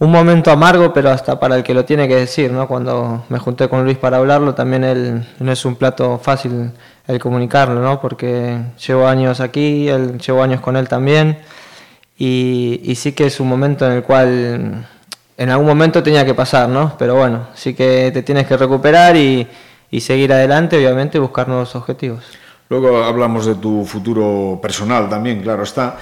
un 0.00 0.10
momento 0.10 0.50
amargo, 0.50 0.92
pero 0.92 1.10
hasta 1.10 1.38
para 1.38 1.54
el 1.54 1.62
que 1.62 1.72
lo 1.72 1.84
tiene 1.84 2.08
que 2.08 2.16
decir, 2.16 2.50
¿no? 2.50 2.66
Cuando 2.66 3.26
me 3.28 3.38
junté 3.38 3.68
con 3.68 3.84
Luis 3.84 3.96
para 3.96 4.16
hablarlo, 4.16 4.56
también 4.56 4.82
él, 4.82 5.24
no 5.38 5.52
es 5.52 5.64
un 5.64 5.76
plato 5.76 6.18
fácil 6.18 6.72
el 7.06 7.20
comunicarlo, 7.20 7.80
¿no? 7.80 8.00
Porque 8.00 8.58
llevo 8.84 9.06
años 9.06 9.38
aquí, 9.38 9.88
él, 9.88 10.18
llevo 10.18 10.42
años 10.42 10.60
con 10.60 10.76
él 10.76 10.88
también 10.88 11.38
y, 12.18 12.94
sí 12.96 13.12
que 13.12 13.26
es 13.26 13.38
un 13.38 13.48
momento 13.48 13.86
en 13.86 13.92
el 13.92 14.02
cual 14.02 14.86
en 15.36 15.50
algún 15.50 15.66
momento 15.66 16.02
tenía 16.02 16.26
que 16.26 16.34
pasar, 16.34 16.68
¿no? 16.68 16.96
Pero 16.98 17.14
bueno, 17.14 17.46
sí 17.54 17.74
que 17.74 18.10
te 18.12 18.22
tienes 18.22 18.46
que 18.46 18.56
recuperar 18.56 19.16
y, 19.16 19.46
seguir 20.00 20.32
adelante, 20.32 20.76
obviamente, 20.76 21.18
buscar 21.20 21.46
nuevos 21.46 21.76
objetivos. 21.76 22.24
Luego 22.68 23.02
hablamos 23.02 23.46
de 23.46 23.54
tu 23.54 23.84
futuro 23.84 24.58
personal 24.60 25.08
también, 25.08 25.40
claro 25.40 25.62
está. 25.62 25.96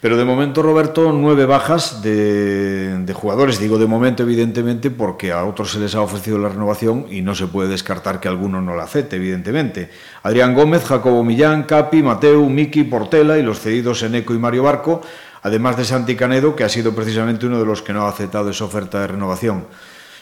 Pero 0.00 0.16
de 0.16 0.24
momento, 0.24 0.62
Roberto, 0.62 1.12
nueve 1.12 1.44
bajas 1.44 2.02
de, 2.02 3.04
de, 3.04 3.12
jugadores. 3.12 3.60
Digo 3.60 3.78
de 3.78 3.86
momento, 3.86 4.22
evidentemente, 4.22 4.90
porque 4.90 5.30
a 5.30 5.44
otros 5.44 5.72
se 5.72 5.78
les 5.78 5.94
ha 5.94 6.00
ofrecido 6.00 6.38
la 6.38 6.48
renovación 6.48 7.06
y 7.10 7.20
no 7.20 7.34
se 7.34 7.46
puede 7.46 7.68
descartar 7.68 8.18
que 8.18 8.26
alguno 8.26 8.62
no 8.62 8.74
la 8.74 8.84
acepte, 8.84 9.16
evidentemente. 9.16 9.90
Adrián 10.22 10.54
Gómez, 10.54 10.84
Jacobo 10.84 11.22
Millán, 11.22 11.64
Capi, 11.64 12.02
Mateu, 12.02 12.48
Miki, 12.48 12.84
Portela 12.84 13.36
y 13.36 13.42
los 13.42 13.60
cedidos 13.60 14.02
Eneco 14.02 14.32
y 14.32 14.38
Mario 14.38 14.62
Barco 14.62 15.02
además 15.42 15.76
de 15.76 15.84
Santi 15.84 16.16
Canedo, 16.16 16.56
que 16.56 16.64
ha 16.64 16.68
sido 16.68 16.94
precisamente 16.94 17.46
uno 17.46 17.58
de 17.58 17.66
los 17.66 17.82
que 17.82 17.92
no 17.92 18.06
ha 18.06 18.08
aceptado 18.08 18.50
esa 18.50 18.64
oferta 18.64 19.00
de 19.00 19.06
renovación. 19.08 19.66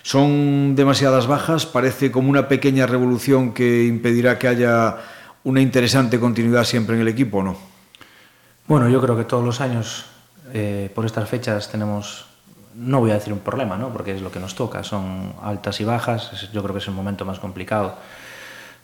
¿Son 0.03 0.75
demasiadas 0.75 1.27
bajas? 1.27 1.67
¿Parece 1.67 2.11
como 2.11 2.31
una 2.31 2.49
pequeña 2.49 2.87
revolución 2.87 3.53
que 3.53 3.85
impedirá 3.85 4.39
que 4.39 4.49
haya 4.49 4.97
una 5.45 5.61
interesante 5.61 6.19
continuidad 6.21 6.65
siempre 6.65 6.97
en 6.97 7.03
el 7.03 7.09
equipo 7.09 7.43
no? 7.43 7.57
Bueno, 8.67 8.89
yo 8.89 9.01
creo 9.01 9.17
que 9.17 9.25
todos 9.25 9.45
los 9.45 9.61
años, 9.61 10.05
eh, 10.53 10.91
por 10.95 11.07
estas 11.07 11.29
fechas, 11.29 11.71
tenemos, 11.71 12.27
no 12.75 13.01
voy 13.01 13.11
a 13.11 13.15
decir 13.15 13.33
un 13.33 13.39
problema, 13.39 13.77
¿no? 13.77 13.91
porque 13.93 14.15
es 14.15 14.21
lo 14.21 14.31
que 14.31 14.41
nos 14.41 14.55
toca, 14.55 14.85
son 14.85 15.35
altas 15.43 15.81
y 15.81 15.85
bajas, 15.85 16.51
yo 16.53 16.63
creo 16.63 16.75
que 16.75 16.81
es 16.81 16.89
el 16.89 16.95
momento 16.95 17.25
más 17.25 17.39
complicado 17.39 17.97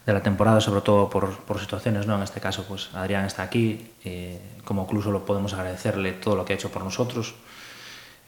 de 0.07 0.13
la 0.13 0.23
temporada, 0.23 0.61
sobre 0.61 0.81
todo 0.81 1.09
por, 1.09 1.39
por 1.39 1.61
situaciones, 1.61 2.07
¿no? 2.07 2.17
En 2.17 2.23
este 2.23 2.41
caso, 2.41 2.65
pues 2.69 2.91
Adrián 2.95 3.25
está 3.25 3.43
aquí, 3.43 3.91
eh, 4.05 4.39
como 4.65 4.87
club 4.87 5.03
solo 5.03 5.25
podemos 5.25 5.53
agradecerle 5.53 6.13
todo 6.13 6.37
lo 6.37 6.45
que 6.45 6.53
ha 6.53 6.57
hecho 6.57 6.71
por 6.71 6.85
nosotros. 6.85 7.35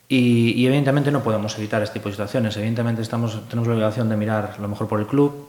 Y, 0.08 0.52
y, 0.56 0.66
evidentemente 0.66 1.10
no 1.10 1.22
podemos 1.22 1.56
evitar 1.58 1.82
este 1.82 1.94
tipo 1.94 2.08
de 2.08 2.14
situaciones. 2.14 2.56
Evidentemente 2.56 3.02
estamos, 3.02 3.48
tenemos 3.48 3.66
la 3.68 3.74
obligación 3.74 4.08
de 4.08 4.16
mirar 4.16 4.56
lo 4.60 4.68
mejor 4.68 4.86
por 4.86 5.00
el 5.00 5.06
club 5.06 5.48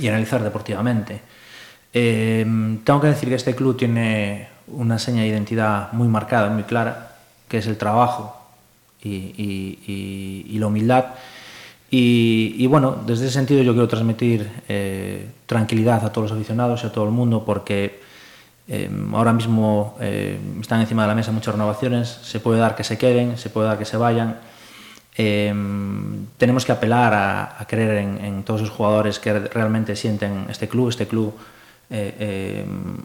y 0.00 0.08
analizar 0.08 0.42
deportivamente. 0.42 1.20
Eh, 1.92 2.44
tengo 2.84 3.00
que 3.00 3.08
decir 3.08 3.28
que 3.28 3.34
este 3.34 3.54
club 3.54 3.76
tiene 3.76 4.48
una 4.68 4.98
seña 4.98 5.22
de 5.22 5.28
identidad 5.28 5.92
muy 5.92 6.08
marcada, 6.08 6.48
muy 6.48 6.64
clara, 6.64 7.16
que 7.46 7.58
es 7.58 7.66
el 7.66 7.76
trabajo 7.76 8.34
y, 9.02 9.10
y, 9.36 10.46
y 10.48 10.58
la 10.58 10.66
humildad 10.66 11.04
y, 11.96 12.66
bueno, 12.66 12.96
desde 13.06 13.26
ese 13.26 13.34
sentido 13.34 13.62
yo 13.62 13.72
quiero 13.72 13.86
transmitir 13.86 14.50
eh, 14.68 15.28
tranquilidad 15.46 16.04
a 16.04 16.10
todos 16.10 16.28
los 16.28 16.36
aficionados 16.36 16.82
y 16.82 16.88
a 16.88 16.92
todo 16.92 17.04
el 17.04 17.12
mundo 17.12 17.44
porque 17.44 18.00
eh, 18.66 18.90
ahora 19.12 19.32
mismo 19.32 19.96
eh, 20.00 20.38
están 20.60 20.80
encima 20.80 21.02
de 21.02 21.08
la 21.08 21.14
mesa 21.14 21.32
muchas 21.32 21.54
renovaciones, 21.54 22.08
se 22.08 22.40
puede 22.40 22.58
dar 22.58 22.74
que 22.74 22.84
se 22.84 22.96
queden, 22.96 23.36
se 23.36 23.50
puede 23.50 23.68
dar 23.68 23.78
que 23.78 23.84
se 23.84 23.96
vayan. 23.96 24.38
tenemos 25.16 26.64
que 26.64 26.72
apelar 26.72 27.12
a, 27.14 27.64
creer 27.68 27.98
en, 27.98 28.42
todos 28.42 28.62
esos 28.62 28.74
jugadores 28.74 29.18
que 29.18 29.32
realmente 29.38 29.94
sienten 29.96 30.46
este 30.48 30.66
club. 30.66 30.88
Este 30.88 31.06
club 31.06 31.34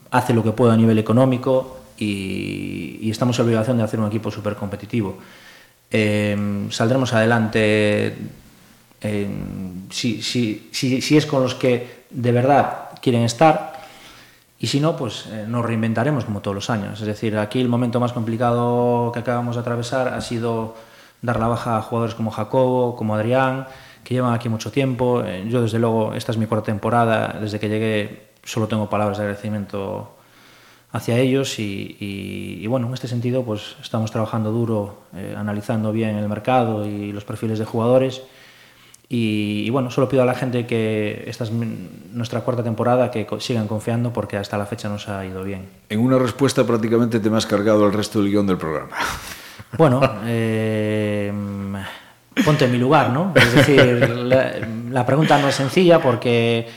hace 0.10 0.34
lo 0.34 0.44
que 0.44 0.52
puede 0.52 0.74
a 0.74 0.78
nivel 0.78 0.98
económico 0.98 1.82
y, 1.98 3.10
estamos 3.12 3.38
en 3.38 3.46
obligación 3.46 3.78
de 3.78 3.84
hacer 3.84 4.00
un 4.00 4.08
equipo 4.08 4.32
súper 4.32 4.56
competitivo. 4.56 5.20
saldremos 5.92 7.14
adelante 7.14 8.16
si, 9.92 11.18
es 11.18 11.26
con 11.26 11.44
los 11.44 11.56
que 11.56 12.06
de 12.10 12.32
verdad 12.32 12.90
quieren 13.02 13.24
estar 13.24 13.69
y 14.60 14.68
si 14.68 14.82
no, 14.82 14.98
pues 14.98 15.26
eh, 15.28 15.46
nos 15.48 15.66
reinventaremos 15.66 16.26
como 16.26 16.42
todos 16.42 16.54
los 16.54 16.70
años. 16.70 17.00
Es 17.00 17.08
decir, 17.08 17.38
aquí 17.38 17.62
el 17.62 17.70
momento 17.70 18.02
más 18.02 18.12
complicado 18.12 19.12
que 19.14 19.20
acabamos 19.20 19.56
de 19.56 19.62
atravesar 19.62 20.10
ha 20.10 20.20
sido 20.20 20.76
dar 21.22 21.40
la 21.40 21.48
baja 21.48 21.78
a 21.78 21.82
jugadores 21.82 22.14
como 22.14 22.30
Jacobo, 22.30 22.98
como 22.98 23.16
Adrián, 23.16 23.68
que 24.04 24.16
llevan 24.16 24.34
aquí 24.34 24.50
mucho 24.50 24.70
tiempo. 24.70 25.24
Eh, 25.24 25.46
yo, 25.48 25.62
desde 25.62 25.80
luego, 25.80 26.14
esta 26.14 26.34
es 26.34 26.38
mi 26.38 26.46
cuarta 26.46 26.66
temporada. 26.66 27.38
Desde 27.40 27.58
que 27.58 27.70
llegué, 27.70 28.32
solo 28.44 28.68
tengo 28.68 28.90
palabras 28.90 29.18
de 29.18 29.24
agradecimiento 29.24 30.16
hacia 30.92 31.18
ellos 31.18 31.58
y, 31.60 32.66
bueno, 32.68 32.88
en 32.88 32.94
este 32.94 33.08
sentido, 33.08 33.44
pues 33.44 33.78
estamos 33.82 34.12
trabajando 34.12 34.52
duro, 34.52 35.04
eh, 35.16 35.36
analizando 35.38 35.94
bien 35.94 36.18
el 36.18 36.28
mercado 36.28 36.86
y 36.86 37.14
los 37.14 37.24
perfiles 37.24 37.60
de 37.60 37.66
jugadores 37.66 38.24
y, 39.12 39.64
y, 39.66 39.70
bueno, 39.72 39.90
solo 39.90 40.08
pido 40.08 40.22
a 40.22 40.26
la 40.26 40.36
gente 40.36 40.68
que 40.68 41.24
esta 41.26 41.44
es 41.44 41.52
nuestra 41.52 42.42
cuarta 42.42 42.64
temporada, 42.64 43.10
que 43.10 43.28
sigan 43.40 43.68
confiando 43.68 44.14
porque 44.14 44.38
hasta 44.38 44.56
la 44.56 44.68
fecha 44.68 44.88
nos 44.88 45.10
ha 45.10 45.26
ido 45.26 45.44
bien. 45.44 45.68
En 45.90 46.00
una 46.00 46.20
respuesta 46.20 46.64
prácticamente 46.64 47.20
te 47.20 47.30
me 47.30 47.38
has 47.38 47.48
cargado 47.48 47.88
el 47.88 47.94
resto 47.94 48.22
del 48.22 48.30
guion 48.30 48.48
del 48.48 48.58
programa. 48.58 48.96
Bueno, 49.78 50.02
eh, 50.26 51.32
ponte 52.44 52.66
en 52.66 52.72
mi 52.72 52.80
lugar, 52.80 53.12
¿no? 53.12 53.34
Es 53.36 53.54
decir, 53.54 54.10
la, 54.10 54.54
la 54.90 55.06
pregunta 55.06 55.38
no 55.38 55.48
es 55.48 55.56
sencilla 55.56 56.02
porque 56.02 56.68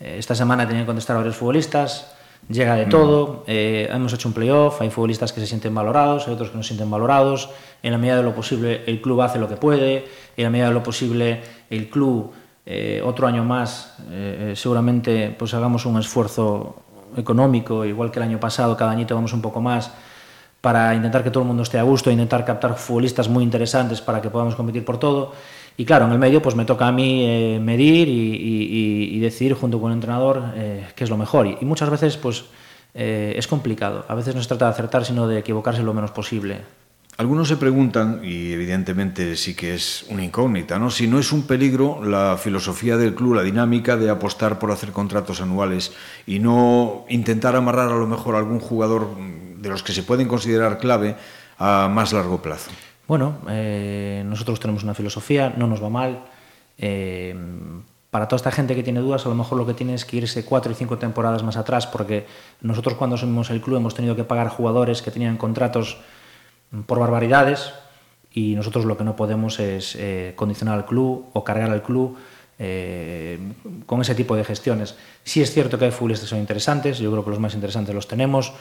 eh, 0.00 0.16
esta 0.18 0.34
semana 0.34 0.66
tenía 0.66 0.82
que 0.82 0.86
contestar 0.86 1.16
a 1.16 1.20
varios 1.20 1.36
futbolistas, 1.36 2.12
llega 2.48 2.74
de 2.74 2.86
todo, 2.86 3.44
eh, 3.46 3.88
hemos 3.90 4.12
hecho 4.12 4.28
un 4.28 4.34
playoff, 4.34 4.80
hay 4.80 4.90
futbolistas 4.90 5.32
que 5.32 5.40
se 5.40 5.46
sienten 5.46 5.74
valorados, 5.74 6.26
hay 6.26 6.34
otros 6.34 6.50
que 6.50 6.56
no 6.56 6.62
se 6.62 6.68
sienten 6.68 6.90
valorados, 6.90 7.50
en 7.82 7.92
la 7.92 7.98
medida 7.98 8.16
de 8.16 8.22
lo 8.22 8.34
posible 8.34 8.82
el 8.86 9.00
club 9.00 9.20
hace 9.22 9.38
lo 9.38 9.48
que 9.48 9.56
puede, 9.56 10.06
en 10.36 10.44
la 10.44 10.50
medida 10.50 10.68
de 10.68 10.74
lo 10.74 10.82
posible 10.82 11.40
el 11.70 11.88
club 11.88 12.32
eh, 12.64 13.02
otro 13.04 13.26
año 13.26 13.42
más 13.44 13.96
eh, 14.08 14.50
eh, 14.52 14.56
seguramente 14.56 15.34
pues 15.36 15.52
hagamos 15.52 15.84
un 15.84 15.98
esfuerzo 15.98 16.76
económico, 17.16 17.84
igual 17.84 18.12
que 18.12 18.20
el 18.20 18.22
año 18.22 18.38
pasado, 18.38 18.76
cada 18.76 18.92
añito 18.92 19.16
vamos 19.16 19.32
un 19.32 19.42
poco 19.42 19.60
más 19.60 19.90
para 20.60 20.94
intentar 20.94 21.24
que 21.24 21.30
todo 21.32 21.42
el 21.42 21.48
mundo 21.48 21.64
esté 21.64 21.80
a 21.80 21.82
gusto, 21.82 22.08
intentar 22.08 22.44
captar 22.44 22.76
futbolistas 22.76 23.28
muy 23.28 23.42
interesantes 23.42 24.00
para 24.00 24.22
que 24.22 24.30
podamos 24.30 24.54
competir 24.54 24.84
por 24.84 24.96
todo. 24.96 25.32
Y 25.76 25.84
claro, 25.84 26.06
en 26.06 26.12
el 26.12 26.18
medio 26.18 26.42
pues 26.42 26.54
me 26.54 26.64
toca 26.64 26.86
a 26.86 26.92
mí 26.92 27.24
eh, 27.24 27.60
medir 27.60 28.08
y, 28.08 29.16
y, 29.16 29.18
decidir 29.20 29.54
junto 29.54 29.80
con 29.80 29.90
el 29.90 29.96
entrenador 29.96 30.52
eh, 30.54 30.86
qué 30.94 31.04
es 31.04 31.10
lo 31.10 31.16
mejor. 31.16 31.46
Y, 31.46 31.56
y 31.60 31.64
muchas 31.64 31.88
veces 31.88 32.16
pues 32.16 32.44
eh, 32.94 33.34
es 33.36 33.46
complicado. 33.46 34.04
A 34.08 34.14
veces 34.14 34.34
no 34.34 34.42
se 34.42 34.48
trata 34.48 34.66
de 34.66 34.72
acertar, 34.72 35.04
sino 35.04 35.26
de 35.26 35.38
equivocarse 35.38 35.82
lo 35.82 35.94
menos 35.94 36.10
posible. 36.10 36.60
Algunos 37.18 37.48
se 37.48 37.56
preguntan, 37.56 38.20
y 38.24 38.52
evidentemente 38.52 39.36
sí 39.36 39.54
que 39.54 39.74
es 39.74 40.06
una 40.08 40.24
incógnita, 40.24 40.78
¿no? 40.78 40.90
si 40.90 41.06
no 41.06 41.18
es 41.18 41.30
un 41.30 41.42
peligro 41.42 42.02
la 42.02 42.38
filosofía 42.38 42.96
del 42.96 43.14
club, 43.14 43.34
la 43.34 43.42
dinámica 43.42 43.98
de 43.98 44.08
apostar 44.08 44.58
por 44.58 44.70
hacer 44.70 44.92
contratos 44.92 45.42
anuales 45.42 45.92
y 46.26 46.38
no 46.38 47.04
intentar 47.10 47.54
amarrar 47.54 47.92
a 47.92 47.96
lo 47.96 48.06
mejor 48.06 48.34
a 48.34 48.38
algún 48.38 48.60
jugador 48.60 49.10
de 49.18 49.68
los 49.68 49.82
que 49.82 49.92
se 49.92 50.02
pueden 50.02 50.26
considerar 50.26 50.78
clave 50.78 51.14
a 51.58 51.90
más 51.92 52.14
largo 52.14 52.40
plazo. 52.40 52.70
Bueno, 53.08 53.38
eh, 53.48 54.22
nosotros 54.26 54.60
tenemos 54.60 54.84
una 54.84 54.94
filosofía, 54.94 55.52
no 55.56 55.66
nos 55.66 55.82
va 55.82 55.88
mal. 55.88 56.24
Eh, 56.78 57.34
para 58.10 58.28
toda 58.28 58.36
esta 58.36 58.50
gente 58.50 58.74
que 58.74 58.82
tiene 58.82 59.00
dudas, 59.00 59.24
a 59.26 59.28
lo 59.28 59.34
mejor 59.34 59.58
lo 59.58 59.66
que 59.66 59.74
tiene 59.74 59.94
es 59.94 60.04
que 60.04 60.18
irse 60.18 60.44
cuatro 60.44 60.70
y 60.70 60.74
cinco 60.74 60.98
temporadas 60.98 61.42
más 61.42 61.56
atrás, 61.56 61.86
porque 61.86 62.26
nosotros 62.60 62.94
cuando 62.94 63.16
asumimos 63.16 63.50
el 63.50 63.60
club 63.60 63.78
hemos 63.78 63.94
tenido 63.94 64.14
que 64.14 64.24
pagar 64.24 64.48
jugadores 64.48 65.00
que 65.02 65.10
tenían 65.10 65.36
contratos 65.36 65.96
por 66.86 66.98
barbaridades 66.98 67.72
y 68.32 68.54
nosotros 68.54 68.84
lo 68.84 68.96
que 68.96 69.04
no 69.04 69.16
podemos 69.16 69.58
es 69.58 69.96
eh, 69.96 70.34
condicionar 70.36 70.74
al 70.74 70.86
club 70.86 71.26
o 71.32 71.44
cargar 71.44 71.70
al 71.70 71.82
club 71.82 72.16
con 73.86 74.00
ese 74.00 74.14
tipo 74.14 74.36
de 74.36 74.44
gestiones. 74.44 74.94
Sí 75.24 75.42
es 75.42 75.50
cierto 75.50 75.80
que 75.80 75.86
hay 75.86 75.90
futbolistas 75.90 76.28
que 76.28 76.30
son 76.30 76.38
interesantes, 76.38 76.98
yo 76.98 77.10
creo 77.10 77.24
que 77.24 77.30
los 77.30 77.40
más 77.40 77.54
interesantes 77.54 77.92
los 77.92 78.06
tenemos, 78.06 78.52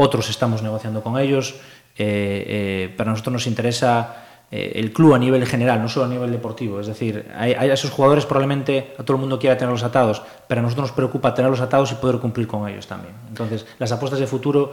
otros 0.00 0.28
estamos 0.28 0.62
negociando 0.62 1.02
con 1.02 1.18
ellos, 1.18 1.56
eh, 1.98 2.44
eh, 2.46 2.94
pero 2.96 3.10
a 3.10 3.12
nosotros 3.12 3.32
nos 3.32 3.46
interesa 3.46 4.24
eh, 4.50 4.72
el 4.76 4.92
club 4.92 5.14
a 5.14 5.18
nivel 5.18 5.44
general, 5.44 5.82
no 5.82 5.88
solo 5.88 6.06
a 6.06 6.08
nivel 6.08 6.30
deportivo. 6.30 6.80
Es 6.80 6.86
decir, 6.86 7.26
hay, 7.36 7.52
hay 7.52 7.68
esos 7.70 7.90
jugadores 7.90 8.24
probablemente 8.24 8.94
a 8.98 9.02
todo 9.02 9.16
el 9.16 9.20
mundo 9.20 9.38
quiera 9.38 9.58
tenerlos 9.58 9.82
atados, 9.82 10.22
pero 10.46 10.60
a 10.60 10.62
nosotros 10.62 10.88
nos 10.88 10.96
preocupa 10.96 11.34
tenerlos 11.34 11.60
atados 11.60 11.92
y 11.92 11.96
poder 11.96 12.18
cumplir 12.18 12.46
con 12.46 12.66
ellos 12.68 12.86
también. 12.86 13.14
Entonces, 13.28 13.66
las 13.78 13.92
apuestas 13.92 14.20
de 14.20 14.26
futuro 14.26 14.72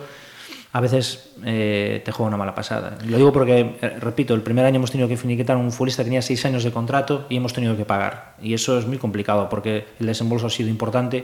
a 0.75 0.82
veces 0.82 1.32
eh, 1.46 2.01
te 2.03 2.12
juega 2.12 2.27
una 2.27 2.36
mala 2.36 2.53
pasada. 2.53 2.98
Lo 3.05 3.15
digo 3.15 3.32
porque, 3.32 3.77
eh, 3.82 3.89
repito, 4.00 4.34
el 4.34 4.41
primer 4.41 4.65
año 4.65 4.75
hemos 4.75 4.91
tenido 4.91 5.08
que 5.08 5.15
finiquitar 5.15 5.55
un 5.55 5.72
futbolista 5.72 6.03
que 6.03 6.08
tenía 6.08 6.22
seis 6.22 6.44
años 6.46 6.65
de 6.65 6.72
contrato 6.72 7.27
y 7.29 7.38
hemos 7.38 7.53
tenido 7.53 7.77
que 7.77 7.86
pagar. 7.86 8.36
Y 8.41 8.53
eso 8.53 8.77
es 8.77 8.86
muy 8.86 8.98
complicado 8.98 9.48
porque 9.48 9.86
el 10.01 10.05
desembolso 10.05 10.48
ha 10.48 10.50
sido 10.50 10.67
importante 10.67 11.24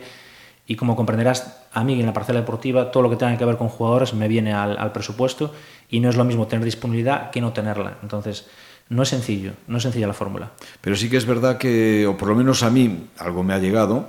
y 0.72 0.78
como 0.78 0.96
comprenderás, 0.96 1.58
a 1.74 1.84
mí 1.84 2.00
en 2.00 2.06
la 2.06 2.14
parcela 2.14 2.40
deportiva 2.40 2.92
todo 2.92 3.04
lo 3.04 3.10
que 3.10 3.18
tenga 3.18 3.38
que 3.38 3.44
ver 3.44 3.58
con 3.58 3.68
jugadores 3.68 4.14
me 4.14 4.30
viene 4.30 4.54
al, 4.54 4.94
presupuesto 4.94 5.54
y 5.90 6.00
no 6.00 6.10
es 6.10 6.16
lo 6.16 6.24
mismo 6.24 6.48
tener 6.48 6.64
disponibilidad 6.64 7.30
que 7.30 7.42
no 7.42 7.52
tenerla. 7.52 7.98
Entonces, 8.02 8.48
no 8.88 9.04
es 9.04 9.10
sencillo, 9.10 9.52
no 9.68 9.80
es 9.80 9.84
sencilla 9.84 10.08
la 10.08 10.14
fórmula. 10.14 10.52
Pero 10.80 10.96
sí 10.96 11.10
que 11.10 11.18
es 11.18 11.26
verdad 11.26 11.58
que, 11.58 12.08
o 12.08 12.16
por 12.16 12.30
lo 12.30 12.36
menos 12.36 12.64
a 12.64 12.70
mí, 12.70 13.10
algo 13.18 13.44
me 13.44 13.54
ha 13.54 13.60
llegado, 13.60 14.08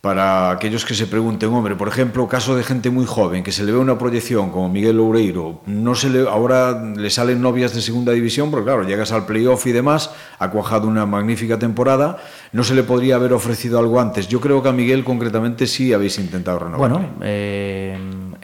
para 0.00 0.50
aquellos 0.50 0.86
que 0.86 0.94
se 0.94 1.06
pregunten, 1.06 1.52
hombre, 1.52 1.76
por 1.76 1.88
ejemplo, 1.88 2.26
caso 2.26 2.56
de 2.56 2.64
gente 2.64 2.88
muy 2.88 3.04
joven, 3.04 3.44
que 3.44 3.52
se 3.52 3.64
le 3.64 3.72
ve 3.72 3.78
una 3.78 3.98
proyección 3.98 4.50
como 4.50 4.70
Miguel 4.70 4.96
Loureiro, 4.96 5.60
no 5.66 5.94
se 5.94 6.08
le, 6.08 6.26
ahora 6.26 6.82
le 6.82 7.10
salen 7.10 7.42
novias 7.42 7.74
de 7.74 7.82
segunda 7.82 8.12
división, 8.12 8.50
porque 8.50 8.64
claro, 8.64 8.84
llegas 8.84 9.12
al 9.12 9.26
playoff 9.26 9.66
y 9.66 9.72
demás, 9.72 10.10
ha 10.38 10.50
cuajado 10.50 10.88
una 10.88 11.04
magnífica 11.04 11.58
temporada, 11.58 12.16
no 12.52 12.64
se 12.64 12.74
le 12.74 12.82
podría 12.82 13.16
haber 13.16 13.32
ofrecido 13.32 13.78
algo 13.78 14.00
antes. 14.00 14.28
Yo 14.28 14.40
creo 14.40 14.62
que 14.62 14.68
a 14.68 14.72
Miguel 14.72 15.04
concretamente 15.04 15.66
sí 15.66 15.92
habéis 15.92 16.18
intentado 16.18 16.58
renovar. 16.58 16.90
Bueno, 16.90 17.08
eh, 17.22 17.96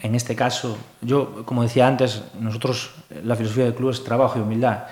en 0.02 0.14
este 0.14 0.36
caso, 0.36 0.78
yo, 1.00 1.44
como 1.44 1.62
decía 1.62 1.88
antes, 1.88 2.22
nosotros, 2.38 2.92
la 3.24 3.34
filosofía 3.34 3.64
del 3.64 3.74
club 3.74 3.90
es 3.90 4.04
trabajo 4.04 4.38
y 4.38 4.42
humildad. 4.42 4.84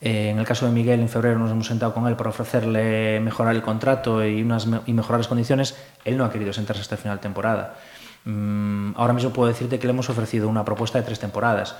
Eh, 0.00 0.30
en 0.30 0.38
el 0.38 0.44
caso 0.44 0.66
de 0.66 0.72
Miguel, 0.72 1.00
en 1.00 1.08
febrero 1.08 1.38
nos 1.38 1.50
hemos 1.50 1.66
sentado 1.66 1.94
con 1.94 2.06
él 2.06 2.16
para 2.16 2.30
ofrecerle 2.30 3.20
mejorar 3.20 3.54
el 3.54 3.62
contrato 3.62 4.24
y, 4.24 4.42
unas, 4.42 4.66
y 4.86 4.92
mejorar 4.92 5.20
las 5.20 5.28
condiciones. 5.28 5.76
Él 6.04 6.16
no 6.16 6.24
ha 6.24 6.30
querido 6.30 6.52
sentarse 6.52 6.82
hasta 6.82 6.96
el 6.96 7.00
final 7.00 7.18
de 7.18 7.22
temporada. 7.22 7.76
Mm, 8.24 8.92
ahora 8.96 9.12
mismo 9.12 9.32
puedo 9.32 9.48
decirte 9.48 9.78
que 9.78 9.86
le 9.86 9.92
hemos 9.92 10.08
ofrecido 10.08 10.48
una 10.48 10.64
propuesta 10.64 10.98
de 10.98 11.04
tres 11.04 11.18
temporadas. 11.18 11.76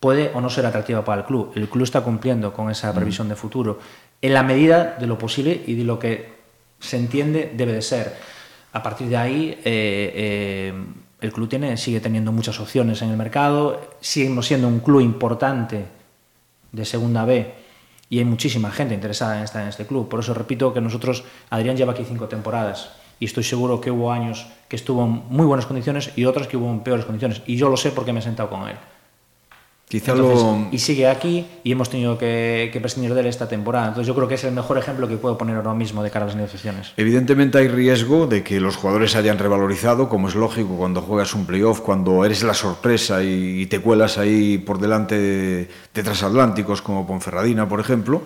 Puede 0.00 0.32
o 0.34 0.40
no 0.40 0.48
ser 0.48 0.64
atractiva 0.64 1.04
para 1.04 1.20
el 1.20 1.26
club. 1.26 1.52
El 1.54 1.68
club 1.68 1.84
está 1.84 2.00
cumpliendo 2.00 2.52
con 2.52 2.70
esa 2.70 2.92
previsión 2.94 3.28
de 3.28 3.36
futuro 3.36 3.78
en 4.22 4.34
la 4.34 4.42
medida 4.42 4.96
de 4.98 5.06
lo 5.06 5.18
posible 5.18 5.62
y 5.66 5.74
de 5.74 5.84
lo 5.84 5.98
que 5.98 6.40
se 6.78 6.96
entiende 6.96 7.52
debe 7.54 7.72
de 7.72 7.82
ser. 7.82 8.16
A 8.72 8.82
partir 8.82 9.08
de 9.08 9.16
ahí, 9.16 9.50
eh, 9.50 9.62
eh, 9.64 10.74
el 11.20 11.32
club 11.32 11.48
tiene, 11.48 11.76
sigue 11.76 12.00
teniendo 12.00 12.32
muchas 12.32 12.58
opciones 12.60 13.02
en 13.02 13.10
el 13.10 13.16
mercado, 13.16 13.80
seguimos 14.00 14.46
siendo 14.46 14.68
un 14.68 14.80
club 14.80 15.00
importante 15.00 15.84
de 16.72 16.84
segunda 16.84 17.24
B 17.24 17.52
y 18.08 18.18
hay 18.18 18.24
muchísima 18.24 18.70
gente 18.70 18.94
interesada 18.94 19.38
en 19.38 19.44
estar 19.44 19.62
en 19.62 19.68
este 19.68 19.86
club. 19.86 20.08
Por 20.08 20.20
eso 20.20 20.34
repito 20.34 20.72
que 20.72 20.80
nosotros, 20.80 21.24
Adrián 21.50 21.76
lleva 21.76 21.92
aquí 21.92 22.04
cinco 22.06 22.26
temporadas 22.26 22.90
y 23.18 23.26
estoy 23.26 23.44
seguro 23.44 23.80
que 23.80 23.90
hubo 23.90 24.10
años 24.10 24.46
que 24.68 24.76
estuvo 24.76 25.04
en 25.04 25.22
muy 25.28 25.46
buenas 25.46 25.66
condiciones 25.66 26.12
y 26.16 26.24
otros 26.24 26.46
que 26.46 26.56
hubo 26.56 26.70
en 26.70 26.80
peores 26.80 27.04
condiciones. 27.04 27.42
Y 27.46 27.56
yo 27.56 27.68
lo 27.68 27.76
sé 27.76 27.90
porque 27.90 28.12
me 28.12 28.20
he 28.20 28.22
sentado 28.22 28.48
con 28.48 28.68
él. 28.68 28.76
Quizá 29.90 30.12
Entonces, 30.12 30.44
lo... 30.44 30.68
Y 30.70 30.78
sigue 30.78 31.08
aquí 31.08 31.44
y 31.64 31.72
hemos 31.72 31.90
tenido 31.90 32.16
que, 32.16 32.70
que, 32.72 32.78
prescindir 32.78 33.12
de 33.12 33.22
él 33.22 33.26
esta 33.26 33.48
temporada. 33.48 33.88
Entonces 33.88 34.06
yo 34.06 34.14
creo 34.14 34.28
que 34.28 34.36
es 34.36 34.44
el 34.44 34.52
mejor 34.52 34.78
ejemplo 34.78 35.08
que 35.08 35.16
puedo 35.16 35.36
poner 35.36 35.56
ahora 35.56 35.74
mismo 35.74 36.04
de 36.04 36.12
cara 36.12 36.26
a 36.26 36.28
las 36.28 36.36
negociaciones. 36.36 36.92
Evidentemente 36.96 37.58
hay 37.58 37.66
riesgo 37.66 38.28
de 38.28 38.44
que 38.44 38.60
los 38.60 38.76
jugadores 38.76 39.16
hayan 39.16 39.36
revalorizado, 39.36 40.08
como 40.08 40.28
es 40.28 40.36
lógico 40.36 40.76
cuando 40.76 41.02
juegas 41.02 41.34
un 41.34 41.44
playoff, 41.44 41.80
cuando 41.80 42.24
eres 42.24 42.44
la 42.44 42.54
sorpresa 42.54 43.24
y, 43.24 43.62
y 43.62 43.66
te 43.66 43.80
cuelas 43.80 44.16
ahí 44.16 44.58
por 44.58 44.78
delante 44.78 45.18
de, 45.18 45.68
de 45.92 46.02
transatlánticos 46.04 46.82
como 46.82 47.04
Ponferradina, 47.04 47.68
por 47.68 47.80
ejemplo. 47.80 48.22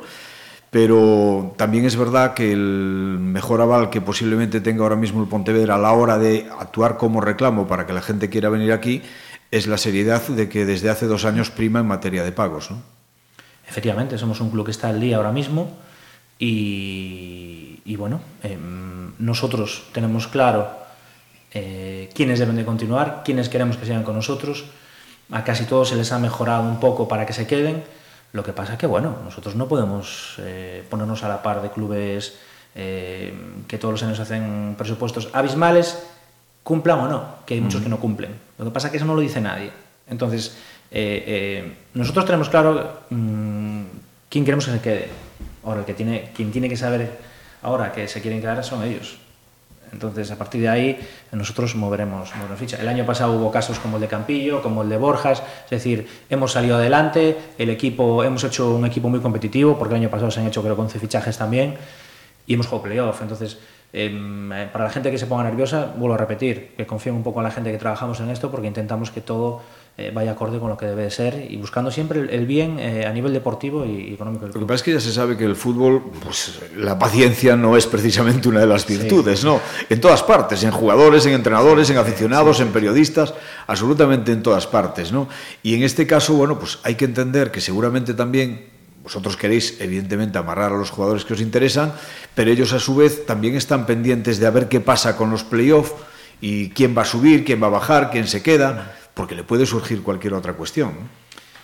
Pero 0.68 1.54
también 1.56 1.86
es 1.86 1.96
verdad 1.96 2.34
que 2.34 2.52
el 2.52 3.16
mejor 3.20 3.62
aval 3.62 3.88
que 3.88 4.02
posiblemente 4.02 4.60
tenga 4.60 4.82
ahora 4.82 4.96
mismo 4.96 5.22
el 5.22 5.28
Pontevedra 5.28 5.76
a 5.76 5.78
la 5.78 5.92
hora 5.92 6.18
de 6.18 6.46
actuar 6.58 6.98
como 6.98 7.22
reclamo 7.22 7.66
para 7.66 7.86
que 7.86 7.94
la 7.94 8.02
gente 8.02 8.28
quiera 8.28 8.50
venir 8.50 8.72
aquí 8.72 9.00
es 9.54 9.68
la 9.68 9.78
seriedad 9.78 10.20
de 10.26 10.48
que 10.48 10.66
desde 10.66 10.90
hace 10.90 11.06
dos 11.06 11.24
años 11.24 11.50
prima 11.50 11.78
en 11.78 11.86
materia 11.86 12.24
de 12.24 12.32
pagos. 12.32 12.72
¿no? 12.72 12.82
Efectivamente, 13.68 14.18
somos 14.18 14.40
un 14.40 14.50
club 14.50 14.64
que 14.64 14.72
está 14.72 14.88
al 14.88 15.00
día 15.00 15.16
ahora 15.16 15.30
mismo 15.30 15.70
y, 16.40 17.80
y 17.84 17.94
bueno, 17.94 18.20
eh, 18.42 18.58
nosotros 19.20 19.84
tenemos 19.92 20.26
claro 20.26 20.68
eh, 21.52 22.10
quiénes 22.14 22.40
deben 22.40 22.56
de 22.56 22.64
continuar, 22.64 23.22
quiénes 23.24 23.48
queremos 23.48 23.76
que 23.76 23.86
sigan 23.86 24.02
con 24.02 24.16
nosotros. 24.16 24.64
A 25.30 25.44
casi 25.44 25.66
todos 25.66 25.90
se 25.90 25.94
les 25.94 26.10
ha 26.10 26.18
mejorado 26.18 26.64
un 26.64 26.80
poco 26.80 27.06
para 27.06 27.24
que 27.24 27.32
se 27.32 27.46
queden. 27.46 27.84
Lo 28.32 28.42
que 28.42 28.52
pasa 28.52 28.76
que, 28.76 28.88
bueno, 28.88 29.18
nosotros 29.22 29.54
no 29.54 29.68
podemos 29.68 30.34
eh, 30.38 30.82
ponernos 30.90 31.22
a 31.22 31.28
la 31.28 31.44
par 31.44 31.62
de 31.62 31.70
clubes 31.70 32.34
eh, 32.74 33.32
que 33.68 33.78
todos 33.78 33.92
los 33.92 34.02
años 34.02 34.18
hacen 34.18 34.74
presupuestos 34.76 35.28
abismales 35.32 36.02
cumplan 36.64 36.98
o 36.98 37.08
no, 37.08 37.24
que 37.46 37.54
hay 37.54 37.60
muchos 37.60 37.82
que 37.82 37.88
no 37.88 38.00
cumplen. 38.00 38.43
Lo 38.58 38.64
que 38.64 38.70
pasa 38.70 38.88
es 38.88 38.90
que 38.92 38.96
eso 38.98 39.06
no 39.06 39.14
lo 39.14 39.20
dice 39.20 39.40
nadie. 39.40 39.70
Entonces, 40.08 40.56
eh, 40.90 41.24
eh, 41.26 41.72
nosotros 41.94 42.24
tenemos 42.24 42.48
claro 42.48 43.00
mmm, 43.10 43.82
quién 44.28 44.44
queremos 44.44 44.66
que 44.66 44.72
se 44.72 44.80
quede. 44.80 45.08
Ahora, 45.64 45.84
que 45.84 45.94
tiene, 45.94 46.30
quien 46.34 46.52
tiene 46.52 46.68
que 46.68 46.76
saber 46.76 47.18
ahora 47.62 47.92
que 47.92 48.06
se 48.06 48.20
quieren 48.20 48.40
quedar 48.40 48.62
son 48.62 48.84
ellos. 48.84 49.18
Entonces, 49.92 50.30
a 50.30 50.36
partir 50.36 50.60
de 50.60 50.68
ahí, 50.68 50.98
nosotros 51.30 51.74
moveremos, 51.76 52.34
moveremos 52.34 52.58
ficha. 52.58 52.76
El 52.80 52.88
año 52.88 53.06
pasado 53.06 53.32
hubo 53.34 53.50
casos 53.50 53.78
como 53.78 53.96
el 53.96 54.02
de 54.02 54.08
Campillo, 54.08 54.60
como 54.60 54.82
el 54.82 54.88
de 54.88 54.96
Borjas, 54.98 55.42
es 55.64 55.70
decir, 55.70 56.06
hemos 56.28 56.52
salido 56.52 56.76
adelante, 56.76 57.36
el 57.58 57.70
equipo, 57.70 58.24
hemos 58.24 58.42
hecho 58.42 58.74
un 58.74 58.84
equipo 58.86 59.08
muy 59.08 59.20
competitivo, 59.20 59.78
porque 59.78 59.94
el 59.94 60.00
año 60.00 60.10
pasado 60.10 60.32
se 60.32 60.40
han 60.40 60.48
hecho, 60.48 60.62
creo, 60.62 60.74
11 60.74 60.98
fichajes 60.98 61.38
también, 61.38 61.76
y 62.46 62.54
hemos 62.54 62.66
jugado 62.66 62.82
playoff. 62.82 63.22
Entonces, 63.22 63.58
eh, 63.96 64.68
para 64.72 64.84
la 64.84 64.90
gente 64.90 65.08
que 65.12 65.18
se 65.18 65.26
ponga 65.26 65.44
nerviosa, 65.44 65.94
vuelvo 65.96 66.14
a 66.14 66.18
repetir, 66.18 66.72
que 66.76 66.84
confíen 66.84 67.14
un 67.14 67.22
poco 67.22 67.38
en 67.38 67.44
la 67.44 67.52
gente 67.52 67.70
que 67.70 67.78
trabajamos 67.78 68.18
en 68.18 68.28
esto, 68.28 68.50
porque 68.50 68.66
intentamos 68.66 69.12
que 69.12 69.20
todo 69.20 69.62
eh, 69.96 70.10
vaya 70.12 70.32
acorde 70.32 70.58
con 70.58 70.68
lo 70.68 70.76
que 70.76 70.86
debe 70.86 71.04
de 71.04 71.10
ser 71.12 71.46
y 71.48 71.56
buscando 71.56 71.92
siempre 71.92 72.18
el, 72.18 72.30
el 72.30 72.44
bien 72.44 72.80
eh, 72.80 73.06
a 73.06 73.12
nivel 73.12 73.32
deportivo 73.32 73.86
y, 73.86 74.12
económico. 74.12 74.46
Lo 74.46 74.52
que 74.52 74.60
pasa 74.62 74.74
es 74.74 74.82
que 74.82 74.92
ya 74.94 74.98
se 74.98 75.12
sabe 75.12 75.36
que 75.36 75.44
el 75.44 75.54
fútbol, 75.54 76.02
pues 76.24 76.60
la 76.76 76.98
paciencia 76.98 77.54
no 77.54 77.76
es 77.76 77.86
precisamente 77.86 78.48
una 78.48 78.58
de 78.58 78.66
las 78.66 78.84
virtudes, 78.84 79.38
sí. 79.38 79.46
¿no? 79.46 79.60
En 79.88 80.00
todas 80.00 80.24
partes, 80.24 80.64
en 80.64 80.72
jugadores, 80.72 81.24
en 81.26 81.34
entrenadores, 81.34 81.88
en 81.90 81.98
aficionados, 81.98 82.58
en 82.58 82.72
periodistas, 82.72 83.32
absolutamente 83.68 84.32
en 84.32 84.42
todas 84.42 84.66
partes, 84.66 85.12
¿no? 85.12 85.28
Y 85.62 85.76
en 85.76 85.84
este 85.84 86.04
caso, 86.04 86.34
bueno, 86.34 86.58
pues 86.58 86.80
hay 86.82 86.96
que 86.96 87.04
entender 87.04 87.52
que 87.52 87.60
seguramente 87.60 88.14
también 88.14 88.73
vosotros 89.04 89.36
queréis, 89.36 89.78
evidentemente, 89.80 90.38
amarrar 90.38 90.72
a 90.72 90.76
los 90.76 90.90
jugadores 90.90 91.26
que 91.26 91.34
os 91.34 91.40
interesan, 91.42 91.92
pero 92.34 92.50
ellos 92.50 92.72
a 92.72 92.80
su 92.80 92.96
vez 92.96 93.26
también 93.26 93.54
están 93.54 93.84
pendientes 93.84 94.40
de 94.40 94.46
a 94.46 94.50
ver 94.50 94.66
qué 94.66 94.80
pasa 94.80 95.14
con 95.14 95.30
los 95.30 95.44
playoffs 95.44 95.92
y 96.40 96.70
quién 96.70 96.96
va 96.96 97.02
a 97.02 97.04
subir, 97.04 97.44
quién 97.44 97.62
va 97.62 97.66
a 97.66 97.70
bajar, 97.70 98.10
quién 98.10 98.26
se 98.26 98.42
queda, 98.42 98.96
porque 99.12 99.34
le 99.34 99.44
puede 99.44 99.66
surgir 99.66 100.02
cualquier 100.02 100.32
otra 100.32 100.54
cuestión. 100.54 100.94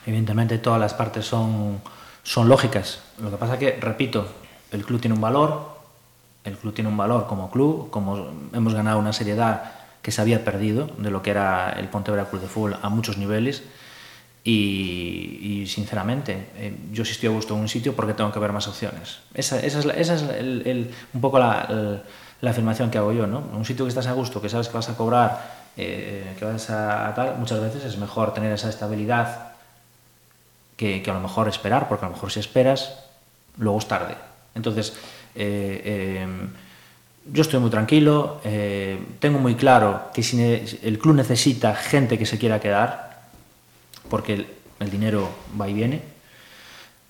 Evidentemente, 0.05 0.59
todas 0.59 0.79
las 0.79 0.93
partes 0.93 1.25
son, 1.25 1.81
son 2.23 2.47
lógicas. 2.47 3.01
Lo 3.23 3.31
que 3.31 3.39
pasa 3.39 3.59
que, 3.59 3.79
repito, 3.81 4.29
el 4.71 4.85
club 4.85 5.01
tiene 5.01 5.15
un 5.15 5.23
valor, 5.23 5.81
el 6.45 6.59
club 6.59 6.75
tiene 6.75 6.91
un 6.91 6.97
valor 6.99 7.27
como 7.27 7.51
club, 7.51 7.89
como 7.89 8.29
hemos 8.53 8.75
ganado 8.75 8.99
una 8.99 9.15
seriedad 9.15 9.73
que 10.03 10.13
se 10.13 10.21
había 10.21 10.45
perdido 10.45 10.91
de 10.99 11.11
lo 11.11 11.23
que 11.23 11.31
era 11.31 11.71
el 11.71 11.89
Pontevedra 11.89 12.29
Club 12.29 12.43
de 12.43 12.49
Fútbol 12.49 12.77
a 12.83 12.91
muchos 12.91 13.17
niveles 13.17 13.63
y, 14.43 15.65
sinceramente, 15.67 16.49
eh, 16.57 16.75
yo 16.93 17.05
sí 17.05 17.13
estoy 17.13 17.29
a 17.29 17.33
gusto 17.33 17.55
en 17.55 17.61
un 17.61 17.69
sitio 17.69 17.95
porque 17.95 18.15
tengo 18.15 18.33
que 18.33 18.39
ver 18.39 18.53
más 18.53 18.67
opciones. 18.69 19.19
Esa, 19.35 19.61
esa 19.61 19.81
es, 19.81 19.85
la, 19.85 19.93
esa 19.95 20.15
es 20.15 20.23
el, 20.23 20.63
el, 20.67 20.95
un 21.13 21.21
poco 21.21 21.39
la, 21.39 22.03
la, 22.41 22.51
afirmación 22.51 22.91
que 22.91 22.97
hago 22.97 23.13
yo, 23.13 23.27
¿no? 23.27 23.45
Un 23.53 23.65
sitio 23.67 23.85
que 23.85 23.91
estás 23.91 24.07
a 24.07 24.13
gusto, 24.13 24.41
que 24.41 24.49
sabes 24.49 24.69
que 24.69 24.75
vas 24.75 24.89
a 24.89 24.97
cobrar, 24.97 25.67
eh, 25.77 26.35
que 26.39 26.45
vas 26.47 26.71
a, 26.71 27.09
a, 27.09 27.15
tal, 27.15 27.37
muchas 27.37 27.61
veces 27.61 27.85
es 27.85 27.99
mejor 27.99 28.33
tener 28.33 28.53
esa 28.53 28.71
estabilidad 28.71 29.53
que, 30.77 31.03
que, 31.03 31.11
a 31.11 31.15
lo 31.15 31.21
mejor 31.21 31.47
esperar, 31.49 31.87
porque 31.89 32.07
a 32.07 32.09
lo 32.09 32.15
mejor 32.15 32.33
si 32.33 32.41
esperas, 32.41 32.99
luego 33.59 33.79
es 33.79 33.87
tarde. 33.87 34.15
Entonces, 34.55 34.95
eh, 35.35 36.27
yo 37.31 37.43
estoy 37.43 37.61
muy 37.61 37.71
tranquilo, 37.71 38.41
tengo 39.21 39.39
muy 39.39 39.55
claro 39.55 40.11
que 40.15 40.23
si 40.23 40.43
el 40.83 40.99
club 40.99 41.15
necesita 41.15 41.75
gente 41.75 42.19
que 42.19 42.25
se 42.25 42.39
quiera 42.39 42.59
quedar, 42.59 43.10
porque 44.11 44.35
el, 44.35 44.47
el 44.81 44.91
dinero 44.91 45.29
va 45.59 45.69
y 45.69 45.73
viene. 45.73 46.03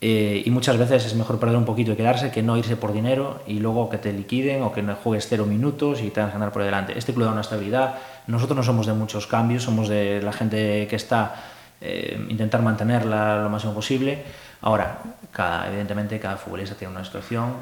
Eh, 0.02 0.42
y 0.46 0.50
muchas 0.50 0.78
veces 0.78 1.04
es 1.04 1.14
mejor 1.14 1.38
perder 1.38 1.56
un 1.56 1.66
poquito 1.66 1.92
y 1.92 1.96
quedarse 1.96 2.30
que 2.30 2.42
no 2.42 2.56
irse 2.56 2.74
por 2.74 2.94
dinero 2.94 3.42
y 3.46 3.58
luego 3.58 3.90
que 3.90 3.98
te 3.98 4.12
liquiden 4.12 4.62
o 4.62 4.72
que 4.72 4.80
no 4.80 4.94
juegues 4.96 5.26
cero 5.28 5.44
minutos 5.44 6.00
y 6.00 6.08
te 6.08 6.20
vas 6.20 6.30
a 6.30 6.32
ganar 6.32 6.52
por 6.52 6.62
delante. 6.62 6.96
Este 6.96 7.12
club 7.12 7.26
da 7.26 7.32
una 7.32 7.42
estabilidad. 7.42 7.96
Nosotros 8.26 8.56
no 8.56 8.62
somos 8.62 8.86
de 8.86 8.94
muchos 8.94 9.26
cambios, 9.26 9.62
somos 9.62 9.88
de 9.88 10.22
la 10.22 10.32
gente 10.32 10.86
que 10.88 10.96
está 10.96 11.34
eh, 11.82 12.18
intentar 12.30 12.62
mantenerla 12.62 13.42
lo 13.42 13.50
máximo 13.50 13.74
posible. 13.74 14.22
Ahora, 14.62 15.00
cada, 15.32 15.68
evidentemente, 15.68 16.18
cada 16.18 16.38
futbolista 16.38 16.74
tiene 16.74 16.94
una 16.94 17.04
situación 17.04 17.52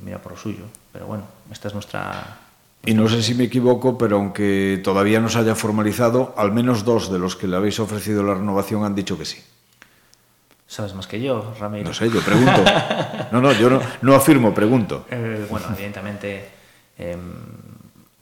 y 0.00 0.04
mira 0.04 0.18
por 0.18 0.32
lo 0.32 0.38
suyo. 0.38 0.66
Pero 0.92 1.06
bueno, 1.06 1.24
esta 1.50 1.66
es 1.66 1.74
nuestra, 1.74 2.38
y 2.88 2.94
no 2.94 3.06
sé 3.06 3.22
si 3.22 3.34
me 3.34 3.44
equivoco, 3.44 3.98
pero 3.98 4.16
aunque 4.16 4.80
todavía 4.82 5.20
no 5.20 5.28
se 5.28 5.38
haya 5.38 5.54
formalizado, 5.54 6.32
al 6.38 6.52
menos 6.52 6.86
dos 6.86 7.12
de 7.12 7.18
los 7.18 7.36
que 7.36 7.46
le 7.46 7.54
habéis 7.54 7.78
ofrecido 7.80 8.22
la 8.22 8.32
renovación 8.32 8.82
han 8.82 8.94
dicho 8.94 9.18
que 9.18 9.26
sí. 9.26 9.44
Sabes 10.66 10.94
más 10.94 11.06
que 11.06 11.20
yo, 11.20 11.54
Ramiro. 11.60 11.86
No 11.86 11.92
sé, 11.92 12.08
yo 12.08 12.22
pregunto. 12.22 12.64
No, 13.30 13.42
no, 13.42 13.52
yo 13.52 13.68
no, 13.68 13.82
no 14.00 14.14
afirmo, 14.14 14.54
pregunto. 14.54 15.04
Eh, 15.10 15.46
bueno, 15.50 15.66
evidentemente 15.74 16.48
eh, 16.96 17.14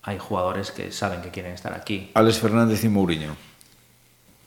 hay 0.02 0.18
jugadores 0.18 0.72
que 0.72 0.90
saben 0.90 1.22
que 1.22 1.30
quieren 1.30 1.52
estar 1.52 1.72
aquí. 1.72 2.10
Alex 2.14 2.40
Fernández 2.40 2.82
y 2.82 2.88
Mourinho. 2.88 3.36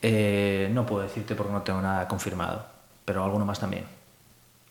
Eh, 0.01 0.69
no 0.73 0.86
puedo 0.86 1.03
decirte 1.03 1.34
porque 1.34 1.53
no 1.53 1.62
tengo 1.62 1.82
nada 1.82 2.10
confirmado, 2.10 2.65
pero 3.05 3.23
alguno 3.23 3.45
más 3.45 3.62
también. 3.62 3.86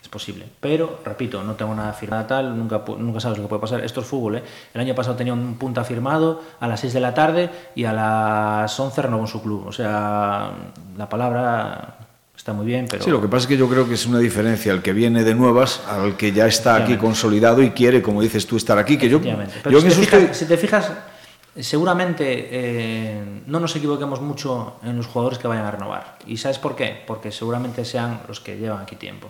Es 0.02 0.08
posible. 0.08 0.46
Pero, 0.60 1.00
repito, 1.04 1.42
no 1.42 1.54
tengo 1.54 1.74
nada 1.74 1.92
firmada 1.92 2.26
tal, 2.26 2.56
nunca, 2.56 2.82
nunca 2.98 3.20
sabes 3.20 3.38
lo 3.38 3.44
que 3.44 3.48
puede 3.48 3.60
pasar. 3.60 3.84
Esto 3.84 4.00
es 4.00 4.06
fútbol, 4.06 4.36
¿eh? 4.36 4.42
El 4.72 4.80
año 4.80 4.94
pasado 4.94 5.16
tenía 5.16 5.32
un 5.32 5.56
punta 5.56 5.84
firmado 5.84 6.42
a 6.60 6.68
las 6.68 6.80
6 6.80 6.92
de 6.92 7.00
la 7.00 7.14
tarde 7.14 7.50
y 7.74 7.84
a 7.84 7.92
las 7.92 8.78
11 8.78 9.02
renovó 9.02 9.22
en 9.22 9.28
su 9.28 9.42
club. 9.42 9.66
O 9.66 9.72
sea, 9.72 10.50
la 10.96 11.08
palabra 11.08 11.96
está 12.36 12.52
muy 12.52 12.66
bien, 12.66 12.86
pero... 12.88 13.04
Sí, 13.04 13.10
lo 13.10 13.20
que 13.20 13.28
pasa 13.28 13.42
es 13.42 13.46
que 13.48 13.56
yo 13.56 13.68
creo 13.68 13.88
que 13.88 13.94
es 13.94 14.06
una 14.06 14.20
diferencia 14.20 14.72
el 14.72 14.82
que 14.82 14.92
viene 14.92 15.24
de 15.24 15.34
nuevas 15.34 15.82
al 15.88 16.16
que 16.16 16.32
ya 16.32 16.46
está 16.46 16.76
aquí 16.76 16.96
consolidado 16.96 17.62
y 17.62 17.70
quiere, 17.70 18.00
como 18.00 18.22
dices 18.22 18.46
tú, 18.46 18.56
estar 18.56 18.78
aquí. 18.78 18.96
Que 18.96 19.08
yo, 19.08 19.20
yo 19.20 19.80
si, 19.80 19.88
te 19.88 19.94
fijas, 19.94 20.36
si 20.36 20.46
te 20.46 20.56
fijas, 20.56 20.92
seguramente 21.58 22.48
eh, 22.50 23.42
no 23.46 23.58
nos 23.58 23.74
equivoquemos 23.74 24.20
mucho 24.20 24.76
en 24.84 24.96
los 24.96 25.06
jugadores 25.06 25.38
que 25.38 25.48
vayan 25.48 25.66
a 25.66 25.72
renovar. 25.72 26.18
¿Y 26.26 26.36
sabes 26.36 26.58
por 26.58 26.76
qué? 26.76 27.02
Porque 27.06 27.32
seguramente 27.32 27.84
sean 27.84 28.20
los 28.28 28.40
que 28.40 28.56
llevan 28.56 28.82
aquí 28.82 28.94
tiempo. 28.94 29.28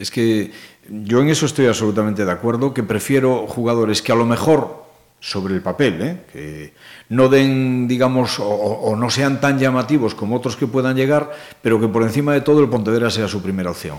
Es 0.00 0.10
que 0.10 0.50
yo 0.88 1.20
en 1.20 1.28
eso 1.28 1.44
estoy 1.44 1.66
absolutamente 1.66 2.24
de 2.24 2.32
acuerdo, 2.32 2.72
que 2.72 2.82
prefiero 2.82 3.46
jugadores 3.46 4.00
que 4.00 4.12
a 4.12 4.14
lo 4.14 4.24
mejor 4.24 4.86
sobre 5.20 5.54
el 5.54 5.60
papel, 5.60 6.00
¿eh? 6.00 6.20
que 6.32 6.72
no 7.10 7.28
den, 7.28 7.86
digamos, 7.86 8.38
o, 8.40 8.96
no 8.96 9.10
sean 9.10 9.42
tan 9.42 9.58
llamativos 9.58 10.14
como 10.14 10.36
otros 10.36 10.56
que 10.56 10.66
puedan 10.66 10.96
llegar, 10.96 11.30
pero 11.60 11.78
que 11.78 11.86
por 11.86 12.02
encima 12.02 12.32
de 12.32 12.40
todo 12.40 12.60
el 12.62 12.70
Pontevedra 12.70 13.10
sea 13.10 13.28
su 13.28 13.42
primera 13.42 13.70
opción. 13.70 13.98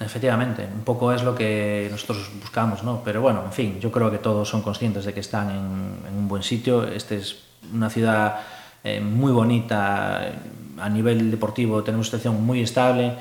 Efectivamente, 0.00 0.66
un 0.74 0.82
poco 0.82 1.12
es 1.12 1.22
lo 1.22 1.32
que 1.32 1.86
nosotros 1.88 2.28
buscamos, 2.40 2.82
¿no? 2.82 3.02
Pero 3.04 3.22
bueno, 3.22 3.44
en 3.44 3.52
fin, 3.52 3.78
yo 3.78 3.92
creo 3.92 4.10
que 4.10 4.18
todos 4.18 4.48
son 4.48 4.62
conscientes 4.62 5.04
de 5.04 5.14
que 5.14 5.20
están 5.20 5.48
en, 5.50 6.16
un 6.18 6.26
buen 6.26 6.42
sitio. 6.42 6.82
Este 6.82 7.18
es 7.18 7.36
una 7.72 7.88
ciudad 7.88 8.40
eh, 8.82 9.00
muy 9.00 9.30
bonita 9.30 10.32
a 10.76 10.88
nivel 10.88 11.30
deportivo, 11.30 11.84
tenemos 11.84 12.08
una 12.08 12.18
situación 12.18 12.44
muy 12.44 12.62
estable 12.62 13.14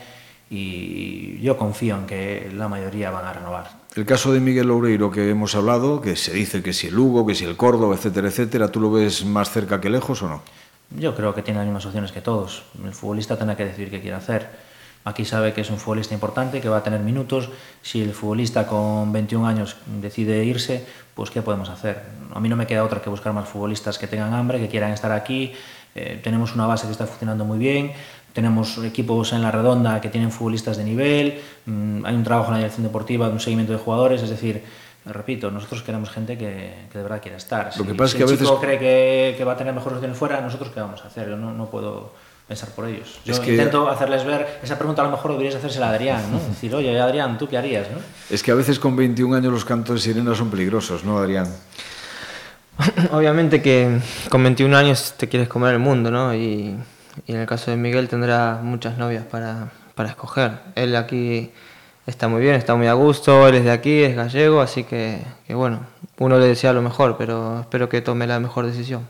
y 0.54 1.40
yo 1.40 1.58
confío 1.58 1.96
en 1.96 2.06
que 2.06 2.52
la 2.54 2.68
mayoría 2.68 3.10
van 3.10 3.24
a 3.24 3.32
renovar. 3.32 3.72
El 3.96 4.06
caso 4.06 4.34
de 4.34 4.42
Miguel 4.42 4.68
Loureiro 4.68 5.10
que 5.10 5.30
hemos 5.30 5.56
hablado, 5.56 6.02
que 6.02 6.18
se 6.18 6.34
dice 6.34 6.62
que 6.62 6.74
si 6.74 6.88
el 6.88 6.96
Lugo, 6.96 7.26
que 7.26 7.36
si 7.36 7.46
el 7.46 7.56
Córdoba, 7.56 7.96
etcétera, 7.96 8.28
etcétera, 8.28 8.68
¿tú 8.68 8.82
lo 8.82 8.92
ves 8.92 9.24
más 9.24 9.50
cerca 9.50 9.80
que 9.80 9.90
lejos 9.90 10.22
o 10.22 10.28
no? 10.28 10.42
Yo 10.90 11.16
creo 11.16 11.34
que 11.34 11.42
tiene 11.42 11.60
las 11.60 11.68
mismas 11.68 11.86
opciones 11.86 12.12
que 12.12 12.20
todos. 12.20 12.64
El 12.84 12.94
futbolista 12.94 13.38
tendrá 13.38 13.56
que 13.56 13.64
decidir 13.64 13.90
qué 13.90 14.02
quiere 14.02 14.18
hacer. 14.18 14.50
Aquí 15.06 15.24
sabe 15.24 15.54
que 15.54 15.62
es 15.62 15.70
un 15.70 15.78
futbolista 15.78 16.14
importante, 16.14 16.60
que 16.60 16.68
va 16.68 16.78
a 16.78 16.84
tener 16.84 17.00
minutos. 17.00 17.50
Si 17.82 18.02
el 18.02 18.14
futbolista 18.14 18.68
con 18.68 19.14
21 19.14 19.48
años 19.48 19.78
decide 20.02 20.44
irse, 20.44 20.86
pues 21.16 21.32
¿qué 21.32 21.42
podemos 21.42 21.70
hacer? 21.70 22.04
A 22.34 22.42
mí 22.42 22.50
no 22.50 22.58
me 22.58 22.68
queda 22.68 22.84
otra 22.84 23.02
que 23.02 23.10
buscar 23.10 23.32
más 23.32 23.48
futbolistas 23.48 23.98
que 23.98 24.08
tengan 24.08 24.34
hambre, 24.34 24.60
que 24.60 24.68
quieran 24.68 24.92
estar 24.92 25.14
aquí. 25.14 25.54
Eh, 25.96 26.20
tenemos 26.24 26.56
una 26.56 26.68
base 26.68 26.86
que 26.86 26.92
está 26.92 27.08
funcionando 27.08 27.46
muy 27.46 27.58
bien. 27.58 27.94
Tenemos 28.34 28.78
equipos 28.84 29.34
en 29.34 29.42
la 29.42 29.52
redonda 29.52 30.00
que 30.00 30.10
tienen 30.10 30.32
futbolistas 30.32 30.78
de 30.78 30.84
nivel, 30.84 31.42
mm, 31.66 32.06
hay 32.06 32.16
un 32.16 32.24
trabajo 32.24 32.48
en 32.48 32.54
la 32.54 32.58
dirección 32.60 32.84
deportiva, 32.84 33.28
un 33.30 33.40
seguimiento 33.40 33.74
de 33.74 33.80
jugadores, 33.80 34.24
es 34.24 34.30
decir, 34.30 34.64
repito, 35.06 35.52
nosotros 35.52 35.82
queremos 35.82 36.10
gente 36.10 36.38
que, 36.38 36.74
de 36.94 37.02
verdad 37.02 37.22
quiera 37.22 37.38
estar. 37.38 37.72
Lo 37.78 37.86
que 37.86 37.96
pasa 37.96 38.12
si 38.12 38.18
que 38.18 38.24
a 38.24 38.26
el 38.26 38.32
veces... 38.32 38.48
chico 38.48 38.62
cree 38.62 39.36
que, 39.36 39.44
va 39.44 39.54
a 39.54 39.58
tener 39.58 39.74
mejores 39.74 39.98
opciones 39.98 40.18
fuera, 40.18 40.42
nosotros 40.42 40.70
qué 40.74 40.80
vamos 40.80 41.04
a 41.04 41.08
hacer, 41.08 41.30
yo 41.30 41.38
no, 41.38 41.66
puedo 41.70 42.14
pensar 42.48 42.70
por 42.70 42.88
ellos. 42.88 43.20
Yo 43.26 43.36
intento 43.36 43.90
hacerles 43.90 44.26
ver, 44.26 44.60
esa 44.62 44.78
pregunta 44.78 45.02
a 45.02 45.06
lo 45.06 45.12
mejor 45.12 45.32
deberías 45.32 45.56
hacérsela 45.56 45.88
a 45.88 45.92
Adrián, 45.92 46.32
¿no? 46.32 46.40
decir, 46.50 46.74
oye, 46.76 47.00
Adrián, 47.00 47.38
¿tú 47.38 47.48
qué 47.48 47.58
harías? 47.58 47.88
¿no? 47.90 47.98
Es 48.30 48.44
que 48.44 48.52
a 48.52 48.56
veces 48.56 48.80
con 48.80 48.96
21 48.96 49.36
años 49.36 49.52
los 49.52 49.66
cantos 49.66 49.96
de 49.96 50.02
sirena 50.02 50.36
son 50.36 50.50
peligrosos, 50.50 51.04
¿no, 51.04 51.18
Adrián? 51.18 51.48
Obviamente 53.12 53.62
que 53.62 54.00
con 54.30 54.44
21 54.44 54.76
años 54.76 55.16
te 55.18 55.28
quieres 55.28 55.48
comer 55.48 55.74
el 55.74 55.80
mundo, 55.80 56.12
¿no? 56.12 56.34
Y 56.36 56.76
y 57.28 57.34
en 57.34 57.40
el 57.40 57.48
caso 57.48 57.72
de 57.72 57.78
Miguel 57.78 58.08
tendrá 58.08 58.60
muchas 58.62 58.98
novias 58.98 59.26
para, 59.26 59.72
para 59.96 60.10
escoger. 60.10 60.60
Él 60.76 60.96
aquí 60.96 61.52
está 62.06 62.28
muy 62.28 62.42
bien, 62.42 62.56
está 62.56 62.76
muy 62.76 62.88
a 62.88 62.94
gusto, 62.94 63.48
él 63.48 63.56
es 63.56 63.64
de 63.64 63.72
aquí, 63.72 64.04
es 64.04 64.16
gallego, 64.16 64.62
así 64.62 64.84
que, 64.84 65.22
que, 65.48 65.54
bueno, 65.54 65.82
uno 66.18 66.40
le 66.40 66.48
desea 66.48 66.74
lo 66.74 66.82
mejor, 66.82 67.18
pero 67.18 67.62
espero 67.62 67.90
que 67.90 68.02
tome 68.02 68.28
la 68.28 68.40
mejor 68.40 68.66
decisión. 68.66 69.08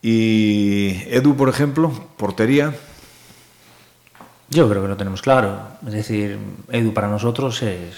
¿Y 0.00 1.02
Edu, 1.08 1.36
por 1.36 1.48
ejemplo, 1.48 1.92
portería? 2.16 2.74
Yo 4.50 4.68
creo 4.68 4.82
que 4.82 4.88
lo 4.88 4.96
tenemos 4.96 5.22
claro. 5.22 5.60
Es 5.86 5.92
decir, 5.92 6.38
Edu 6.70 6.92
para 6.92 7.08
nosotros 7.08 7.62
es, 7.62 7.94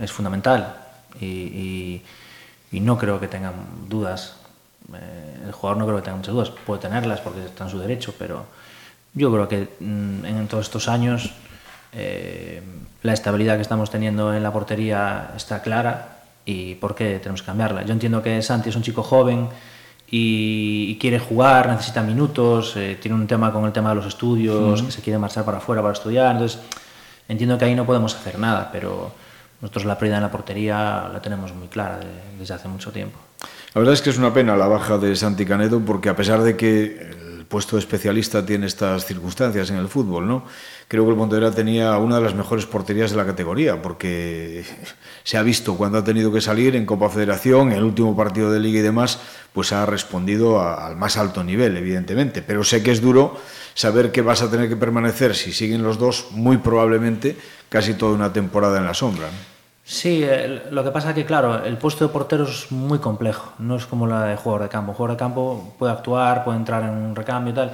es 0.00 0.12
fundamental 0.12 0.76
y, 1.20 1.26
y, 1.26 2.02
y 2.70 2.80
no 2.80 2.96
creo 2.96 3.18
que 3.18 3.28
tengan 3.28 3.54
dudas 3.88 4.36
eh, 4.94 5.42
el 5.46 5.52
jugador 5.52 5.78
no 5.78 5.86
creo 5.86 5.96
que 5.98 6.04
tenga 6.04 6.16
muchas 6.16 6.34
dudas, 6.34 6.50
puede 6.50 6.80
tenerlas 6.80 7.20
porque 7.20 7.44
está 7.44 7.64
en 7.64 7.70
su 7.70 7.78
derecho, 7.78 8.14
pero 8.18 8.46
yo 9.14 9.32
creo 9.32 9.48
que 9.48 9.68
mm, 9.80 10.24
en 10.24 10.48
todos 10.48 10.66
estos 10.66 10.88
años 10.88 11.32
eh, 11.92 12.62
la 13.02 13.12
estabilidad 13.12 13.56
que 13.56 13.62
estamos 13.62 13.90
teniendo 13.90 14.34
en 14.34 14.42
la 14.42 14.52
portería 14.52 15.32
está 15.36 15.62
clara 15.62 16.18
y 16.44 16.74
por 16.76 16.94
qué 16.94 17.18
tenemos 17.18 17.42
que 17.42 17.46
cambiarla. 17.46 17.84
Yo 17.84 17.92
entiendo 17.92 18.22
que 18.22 18.40
Santi 18.42 18.68
es 18.68 18.76
un 18.76 18.82
chico 18.82 19.02
joven 19.02 19.48
y, 20.08 20.96
quiere 21.00 21.18
jugar, 21.18 21.68
necesita 21.68 22.02
minutos, 22.02 22.76
eh, 22.76 22.98
tiene 23.00 23.16
un 23.16 23.26
tema 23.26 23.52
con 23.52 23.64
el 23.64 23.72
tema 23.72 23.90
de 23.90 23.96
los 23.96 24.06
estudios, 24.06 24.82
que 24.82 24.92
se 24.92 25.02
quiere 25.02 25.18
marchar 25.18 25.44
para 25.44 25.58
afuera 25.58 25.82
para 25.82 25.94
estudiar, 25.94 26.32
entonces 26.32 26.60
entiendo 27.28 27.58
que 27.58 27.64
ahí 27.64 27.74
no 27.74 27.86
podemos 27.86 28.14
hacer 28.14 28.38
nada, 28.38 28.70
pero 28.70 29.12
nosotros 29.60 29.84
la 29.84 29.98
prioridad 29.98 30.18
en 30.18 30.24
la 30.24 30.30
portería 30.30 31.08
la 31.12 31.20
tenemos 31.20 31.52
muy 31.54 31.68
clara 31.68 31.98
desde 32.38 32.54
hace 32.54 32.68
mucho 32.68 32.92
tiempo. 32.92 33.25
La 33.76 33.80
verdad 33.80 33.92
es 33.92 34.00
que 34.00 34.08
es 34.08 34.16
una 34.16 34.32
pena 34.32 34.56
la 34.56 34.68
baja 34.68 34.96
de 34.96 35.14
Santi 35.14 35.44
Canedo 35.44 35.80
porque 35.80 36.08
a 36.08 36.16
pesar 36.16 36.42
de 36.42 36.56
que 36.56 37.10
el 37.36 37.44
puesto 37.44 37.76
de 37.76 37.80
especialista 37.80 38.46
tiene 38.46 38.64
estas 38.64 39.04
circunstancias 39.04 39.68
en 39.68 39.76
el 39.76 39.88
fútbol, 39.88 40.26
¿no? 40.26 40.46
Creo 40.88 41.04
que 41.04 41.10
el 41.10 41.16
Pontevedra 41.18 41.50
tenía 41.50 41.98
una 41.98 42.16
de 42.16 42.22
las 42.22 42.34
mejores 42.34 42.64
porterías 42.64 43.10
de 43.10 43.18
la 43.18 43.26
categoría 43.26 43.82
porque 43.82 44.64
se 45.24 45.36
ha 45.36 45.42
visto 45.42 45.76
cuando 45.76 45.98
ha 45.98 46.04
tenido 46.04 46.32
que 46.32 46.40
salir 46.40 46.74
en 46.74 46.86
Copa 46.86 47.10
Federación, 47.10 47.70
en 47.70 47.76
el 47.76 47.84
último 47.84 48.16
partido 48.16 48.50
de 48.50 48.60
Liga 48.60 48.78
y 48.78 48.82
demás, 48.82 49.20
pues 49.52 49.72
ha 49.72 49.84
respondido 49.84 50.58
al 50.62 50.96
más 50.96 51.18
alto 51.18 51.44
nivel, 51.44 51.76
evidentemente. 51.76 52.40
Pero 52.40 52.64
sé 52.64 52.82
que 52.82 52.92
es 52.92 53.02
duro 53.02 53.38
saber 53.74 54.10
que 54.10 54.22
vas 54.22 54.40
a 54.40 54.50
tener 54.50 54.70
que 54.70 54.76
permanecer, 54.76 55.34
si 55.34 55.52
siguen 55.52 55.82
los 55.82 55.98
dos, 55.98 56.28
muy 56.30 56.56
probablemente 56.56 57.36
casi 57.68 57.92
toda 57.92 58.14
una 58.14 58.32
temporada 58.32 58.78
en 58.78 58.86
la 58.86 58.94
sombra. 58.94 59.28
Sí, 59.88 60.26
lo 60.72 60.82
que 60.82 60.90
pasa 60.90 61.10
es 61.10 61.14
que, 61.14 61.24
claro, 61.24 61.64
el 61.64 61.78
puesto 61.78 62.04
de 62.04 62.12
portero 62.12 62.42
es 62.42 62.72
muy 62.72 62.98
complejo, 62.98 63.52
no 63.60 63.76
es 63.76 63.86
como 63.86 64.08
la 64.08 64.24
de 64.24 64.34
jugador 64.34 64.64
de 64.64 64.68
campo. 64.68 64.92
jugador 64.92 65.16
de 65.16 65.16
campo 65.16 65.74
puede 65.78 65.92
actuar, 65.92 66.42
puede 66.42 66.58
entrar 66.58 66.82
en 66.82 66.90
un 66.90 67.14
recambio 67.14 67.52
y 67.52 67.54
tal. 67.54 67.72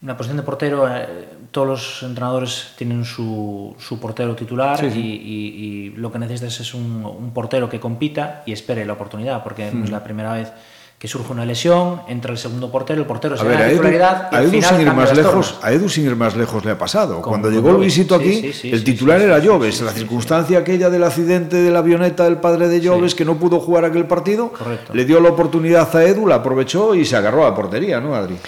En 0.00 0.08
la 0.08 0.16
posición 0.16 0.38
de 0.38 0.42
portero, 0.42 0.88
eh, 0.88 1.28
todos 1.50 1.68
los 1.68 2.02
entrenadores 2.04 2.72
tienen 2.78 3.04
su, 3.04 3.76
su 3.78 4.00
portero 4.00 4.34
titular 4.34 4.82
Y, 4.82 5.92
lo 5.96 6.10
que 6.10 6.18
necesitas 6.18 6.58
es 6.58 6.72
un, 6.72 7.04
un, 7.04 7.30
portero 7.32 7.68
que 7.68 7.80
compita 7.80 8.42
y 8.46 8.52
espere 8.52 8.86
la 8.86 8.94
oportunidad, 8.94 9.42
porque 9.44 9.70
no 9.70 9.84
es 9.84 9.90
la 9.90 10.02
primera 10.02 10.32
vez 10.32 10.50
que 10.98 11.08
surge 11.08 11.30
una 11.30 11.44
lesión, 11.44 12.00
entra 12.08 12.32
el 12.32 12.38
segundo 12.38 12.70
portero, 12.70 13.00
el 13.00 13.06
portero 13.06 13.36
se 13.36 13.44
da 13.46 13.60
la 13.60 13.68
titularidad 13.68 14.34
a 14.34 14.42
Edu, 14.42 14.62
sin 14.62 14.80
ir 14.80 14.92
más 14.94 15.14
lejos, 15.14 15.58
a 15.60 15.72
Edu 15.72 15.88
sin 15.90 16.06
ir 16.06 16.16
más 16.16 16.34
lejos 16.36 16.64
le 16.64 16.70
ha 16.70 16.78
pasado. 16.78 17.20
Cuando 17.20 17.50
llegó 17.50 17.72
Luisito 17.72 18.14
aquí, 18.14 18.50
el 18.64 18.82
titular 18.82 19.20
era 19.20 19.38
Lloves. 19.38 19.82
la 19.82 19.92
circunstancia 19.92 20.58
aquella 20.58 20.88
del 20.88 21.04
accidente 21.04 21.56
de 21.56 21.70
la 21.70 21.80
avioneta 21.80 22.24
del 22.24 22.38
padre 22.38 22.68
de 22.68 22.80
Lloves 22.80 23.14
que 23.14 23.26
no 23.26 23.36
pudo 23.36 23.60
jugar 23.60 23.84
aquel 23.84 24.06
partido, 24.06 24.52
le 24.92 25.04
dio 25.04 25.20
la 25.20 25.28
oportunidad 25.28 25.94
a 25.94 26.04
Edu, 26.04 26.26
la 26.26 26.36
aprovechó 26.36 26.94
y 26.94 27.04
se 27.04 27.14
agarró 27.16 27.44
a 27.44 27.50
la 27.50 27.54
portería, 27.54 28.00
¿no, 28.00 28.14
Adri? 28.14 28.38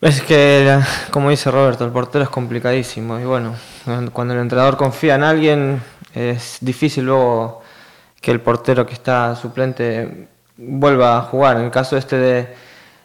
Es 0.00 0.22
que, 0.22 0.78
como 1.10 1.30
dice 1.30 1.50
Roberto, 1.50 1.84
el 1.84 1.90
portero 1.90 2.24
es 2.24 2.30
complicadísimo 2.30 3.18
y 3.18 3.24
bueno, 3.24 3.54
cuando 4.12 4.34
el 4.34 4.40
entrenador 4.40 4.76
confía 4.76 5.16
en 5.16 5.24
alguien 5.24 5.82
es 6.14 6.58
difícil 6.60 7.04
luego 7.04 7.60
que 8.20 8.30
el 8.30 8.40
portero 8.40 8.86
que 8.86 8.94
está 8.94 9.34
suplente 9.36 10.28
vuelva 10.60 11.18
a 11.18 11.22
jugar. 11.22 11.56
En 11.56 11.64
el 11.64 11.70
caso 11.70 11.96
este 11.96 12.16
de, 12.16 12.48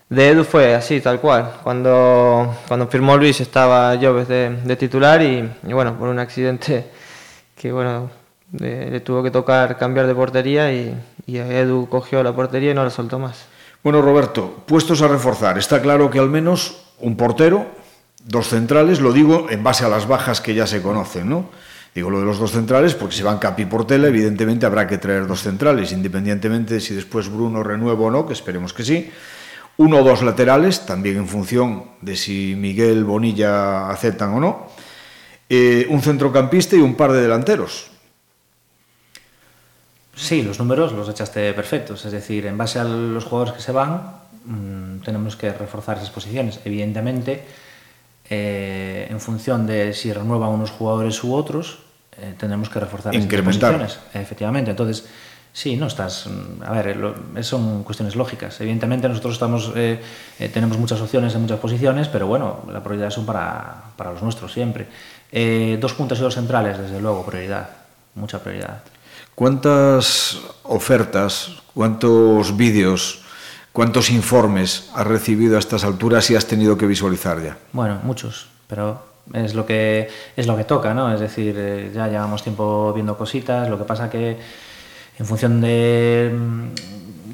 de 0.10 0.30
Edu 0.30 0.44
fue 0.44 0.76
así, 0.76 1.00
tal 1.02 1.20
cual. 1.20 1.52
Cuando, 1.64 2.56
cuando 2.68 2.88
firmó 2.88 3.18
Luis 3.18 3.40
estaba 3.42 3.96
Lloves 3.96 4.28
de, 4.28 4.50
de 4.64 4.76
titular 4.76 5.22
y, 5.22 5.50
bueno, 5.64 5.98
por 5.98 6.10
un 6.10 6.20
accidente 6.20 6.92
que 7.56 7.72
bueno, 7.72 8.10
le, 8.52 9.00
tuvo 9.00 9.24
que 9.24 9.32
tocar 9.32 9.78
cambiar 9.78 10.08
de 10.08 10.16
portería 10.16 10.72
y, 10.72 10.96
y 11.26 11.38
Edu 11.38 11.88
cogió 11.90 12.22
la 12.24 12.34
portería 12.34 12.72
y 12.72 12.74
no 12.74 12.84
la 12.84 12.90
soltó 12.90 13.20
más. 13.20 13.46
Bueno, 13.84 14.02
Roberto, 14.02 14.64
puestos 14.66 15.02
a 15.02 15.08
reforzar, 15.08 15.58
está 15.58 15.80
claro 15.80 16.10
que 16.10 16.18
al 16.18 16.30
menos 16.30 16.86
un 17.00 17.16
portero, 17.16 17.68
dos 18.24 18.48
centrales, 18.48 19.00
lo 19.00 19.14
digo 19.14 19.48
en 19.52 19.64
base 19.64 19.86
a 19.86 19.90
las 19.90 20.08
bajas 20.08 20.42
que 20.42 20.56
ya 20.56 20.66
se 20.66 20.82
conocen, 20.82 21.30
¿no? 21.30 21.46
Digo 21.96 22.10
lo 22.10 22.20
de 22.20 22.26
los 22.26 22.38
dos 22.38 22.52
centrales 22.52 22.94
porque 22.94 23.16
si 23.16 23.24
van 23.24 23.40
Capi 23.40 23.66
por 23.66 23.88
tela, 23.88 24.10
evidentemente 24.10 24.66
habrá 24.66 24.86
que 24.86 24.98
traer 24.98 25.26
dos 25.28 25.42
centrales, 25.42 25.94
independientemente 25.94 26.74
de 26.74 26.82
si 26.82 26.94
después 26.94 27.32
Bruno 27.32 27.64
renueva 27.64 28.02
o 28.02 28.12
no, 28.12 28.28
que 28.28 28.34
esperemos 28.34 28.74
que 28.74 28.84
sí. 28.84 29.10
Uno 29.78 30.00
o 30.00 30.04
dos 30.04 30.22
laterales, 30.22 30.86
también 30.86 31.16
en 31.16 31.28
función 31.28 31.86
de 32.02 32.18
si 32.18 32.54
Miguel 32.58 33.06
Bonilla 33.06 33.90
aceptan 33.90 34.34
o 34.34 34.42
no. 34.42 34.68
Eh, 35.48 35.88
un 35.90 36.02
centrocampista 36.02 36.76
y 36.76 36.80
un 36.80 36.96
par 36.96 37.14
de 37.14 37.22
delanteros. 37.22 37.92
Sí, 40.14 40.42
los 40.44 40.60
números 40.60 40.92
los 40.92 41.08
echaste 41.08 41.54
perfectos. 41.54 42.04
Es 42.04 42.12
decir, 42.12 42.46
en 42.46 42.58
base 42.58 42.78
a 42.78 42.84
los 42.84 43.24
jugadores 43.24 43.54
que 43.54 43.62
se 43.62 43.72
van, 43.72 44.20
mm, 44.44 45.00
tenemos 45.00 45.38
que 45.38 45.52
reforzar 45.54 45.96
esas 45.96 46.10
posiciones. 46.10 46.60
Evidentemente, 46.66 47.46
eh, 48.30 49.08
en 49.10 49.20
función 49.22 49.66
de 49.66 49.94
si 49.94 50.12
renuevan 50.12 50.50
unos 50.50 50.72
jugadores 50.72 51.24
u 51.24 51.34
otros, 51.34 51.85
eh, 52.20 52.34
tendremos 52.38 52.70
que 52.70 52.80
reforzar 52.80 53.14
Incrementar. 53.16 53.74
las 53.74 53.94
posiciones. 53.94 54.24
Efectivamente, 54.24 54.72
entonces, 54.72 55.06
sí, 55.52 55.78
no 55.78 55.88
estás... 55.88 56.28
A 56.66 56.72
ver, 56.72 56.96
lo, 56.98 57.16
son 57.42 57.84
cuestiones 57.84 58.16
lógicas. 58.16 58.60
Evidentemente 58.62 59.08
nosotros 59.08 59.34
estamos, 59.34 59.72
eh, 59.76 60.00
eh, 60.40 60.50
tenemos 60.50 60.78
muchas 60.78 61.02
opciones 61.02 61.34
en 61.36 61.42
muchas 61.42 61.60
posiciones, 61.60 62.08
pero 62.08 62.28
bueno, 62.28 62.64
la 62.72 62.84
prioridad 62.84 63.10
son 63.10 63.26
para, 63.26 63.84
para 63.96 64.12
los 64.12 64.22
nuestros 64.22 64.52
siempre. 64.52 64.88
Eh, 65.32 65.78
dos 65.80 65.94
puntos 65.94 66.20
y 66.20 66.22
dos 66.22 66.36
centrales, 66.36 66.78
desde 66.78 67.02
luego, 67.02 67.26
prioridad, 67.26 67.70
mucha 68.16 68.40
prioridad. 68.40 68.84
¿Cuántas 69.34 70.40
ofertas, 70.64 71.52
cuántos 71.74 72.56
vídeos, 72.56 73.24
cuántos 73.74 74.10
informes 74.10 74.90
has 74.94 75.08
recibido 75.08 75.58
a 75.58 75.60
estas 75.60 75.84
alturas 75.84 76.30
y 76.30 76.36
has 76.36 76.46
tenido 76.46 76.78
que 76.78 76.86
visualizar 76.86 77.42
ya? 77.44 77.58
Bueno, 77.74 78.00
muchos, 78.04 78.48
pero 78.68 79.04
es 79.34 79.54
lo 79.54 79.66
que 79.66 80.10
es 80.36 80.48
lo 80.48 80.56
que 80.56 80.64
toca, 80.64 80.94
¿no? 80.94 81.14
Es 81.14 81.20
decir, 81.20 81.56
eh, 81.58 81.92
ya 81.94 82.08
llevamos 82.08 82.44
tiempo 82.44 82.94
viendo 82.94 83.18
cositas, 83.18 83.70
lo 83.70 83.78
que 83.78 83.84
pasa 83.84 84.10
que 84.10 84.38
en 85.18 85.26
función 85.26 85.62
de, 85.62 86.32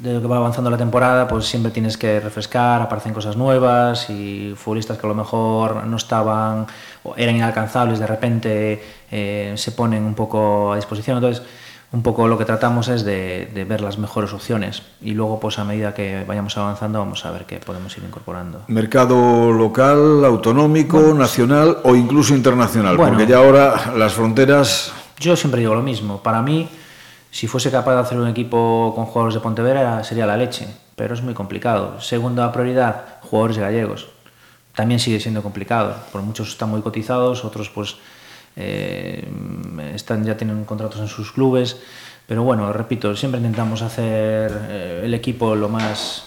de 0.02 0.14
lo 0.14 0.20
que 0.20 0.26
va 0.26 0.36
avanzando 0.36 0.70
la 0.70 0.76
temporada, 0.76 1.28
pues 1.28 1.46
siempre 1.46 1.70
tienes 1.70 1.96
que 1.96 2.18
refrescar, 2.20 2.82
aparecen 2.82 3.12
cosas 3.12 3.36
nuevas 3.36 4.10
y 4.10 4.52
futbolistas 4.56 4.98
que 4.98 5.06
a 5.06 5.08
lo 5.08 5.14
mejor 5.14 5.86
no 5.86 5.96
estaban 5.96 6.66
o 7.04 7.14
eran 7.16 7.36
inalcanzables, 7.36 7.98
de 8.00 8.06
repente 8.06 8.82
eh, 9.10 9.52
se 9.56 9.72
ponen 9.72 10.04
un 10.04 10.14
poco 10.14 10.72
a 10.72 10.76
disposición. 10.76 11.18
Entonces, 11.18 11.44
un 11.92 12.02
poco 12.02 12.26
lo 12.26 12.38
que 12.38 12.44
tratamos 12.44 12.88
es 12.88 13.04
de, 13.04 13.50
de, 13.54 13.64
ver 13.64 13.82
las 13.82 13.98
mejores 13.98 14.32
opciones 14.32 14.82
y 15.02 15.12
luego 15.12 15.38
pues 15.38 15.58
a 15.58 15.64
medida 15.64 15.92
que 15.92 16.24
vayamos 16.26 16.56
avanzando 16.56 16.98
vamos 16.98 17.24
a 17.26 17.30
ver 17.30 17.44
qué 17.44 17.58
podemos 17.58 17.96
ir 17.98 18.04
incorporando. 18.04 18.62
Mercado 18.68 19.52
local, 19.52 20.24
autonómico, 20.24 20.98
bueno, 20.98 21.14
nacional 21.14 21.78
o 21.84 21.94
incluso 21.94 22.34
internacional, 22.34 22.96
bueno, 22.96 23.12
porque 23.12 23.30
ya 23.30 23.38
ahora 23.38 23.92
las 23.96 24.14
fronteras... 24.14 24.92
Yo 25.18 25.36
siempre 25.36 25.60
digo 25.60 25.74
lo 25.74 25.82
mismo, 25.82 26.22
para 26.22 26.40
mí 26.40 26.68
si 27.32 27.46
fuese 27.46 27.70
capaz 27.70 27.94
de 27.94 28.00
hacer 28.00 28.18
un 28.18 28.28
equipo 28.28 28.92
con 28.94 29.06
jugadores 29.06 29.34
de 29.34 29.40
Pontevedra 29.40 30.04
sería 30.04 30.26
la 30.26 30.36
leche, 30.36 30.68
pero 30.96 31.14
es 31.14 31.22
muy 31.22 31.32
complicado. 31.32 31.98
Segunda 32.00 32.52
prioridad, 32.52 33.20
jugadores 33.22 33.56
gallegos. 33.56 34.06
También 34.74 35.00
sigue 35.00 35.18
siendo 35.18 35.42
complicado, 35.42 35.96
por 36.12 36.20
muchos 36.20 36.48
están 36.48 36.68
muy 36.68 36.82
cotizados, 36.82 37.44
otros 37.44 37.70
pues 37.70 37.96
eh, 38.56 39.24
están, 39.94 40.24
ya 40.24 40.36
tienen 40.36 40.64
contratos 40.64 41.00
en 41.00 41.08
sus 41.08 41.32
clubes, 41.32 41.76
pero 42.26 42.44
bueno, 42.44 42.72
repito, 42.72 43.14
siempre 43.16 43.38
intentamos 43.38 43.82
hacer 43.82 44.52
eh, 44.68 45.02
el 45.04 45.14
equipo 45.14 45.54
lo 45.54 45.68
más 45.68 46.24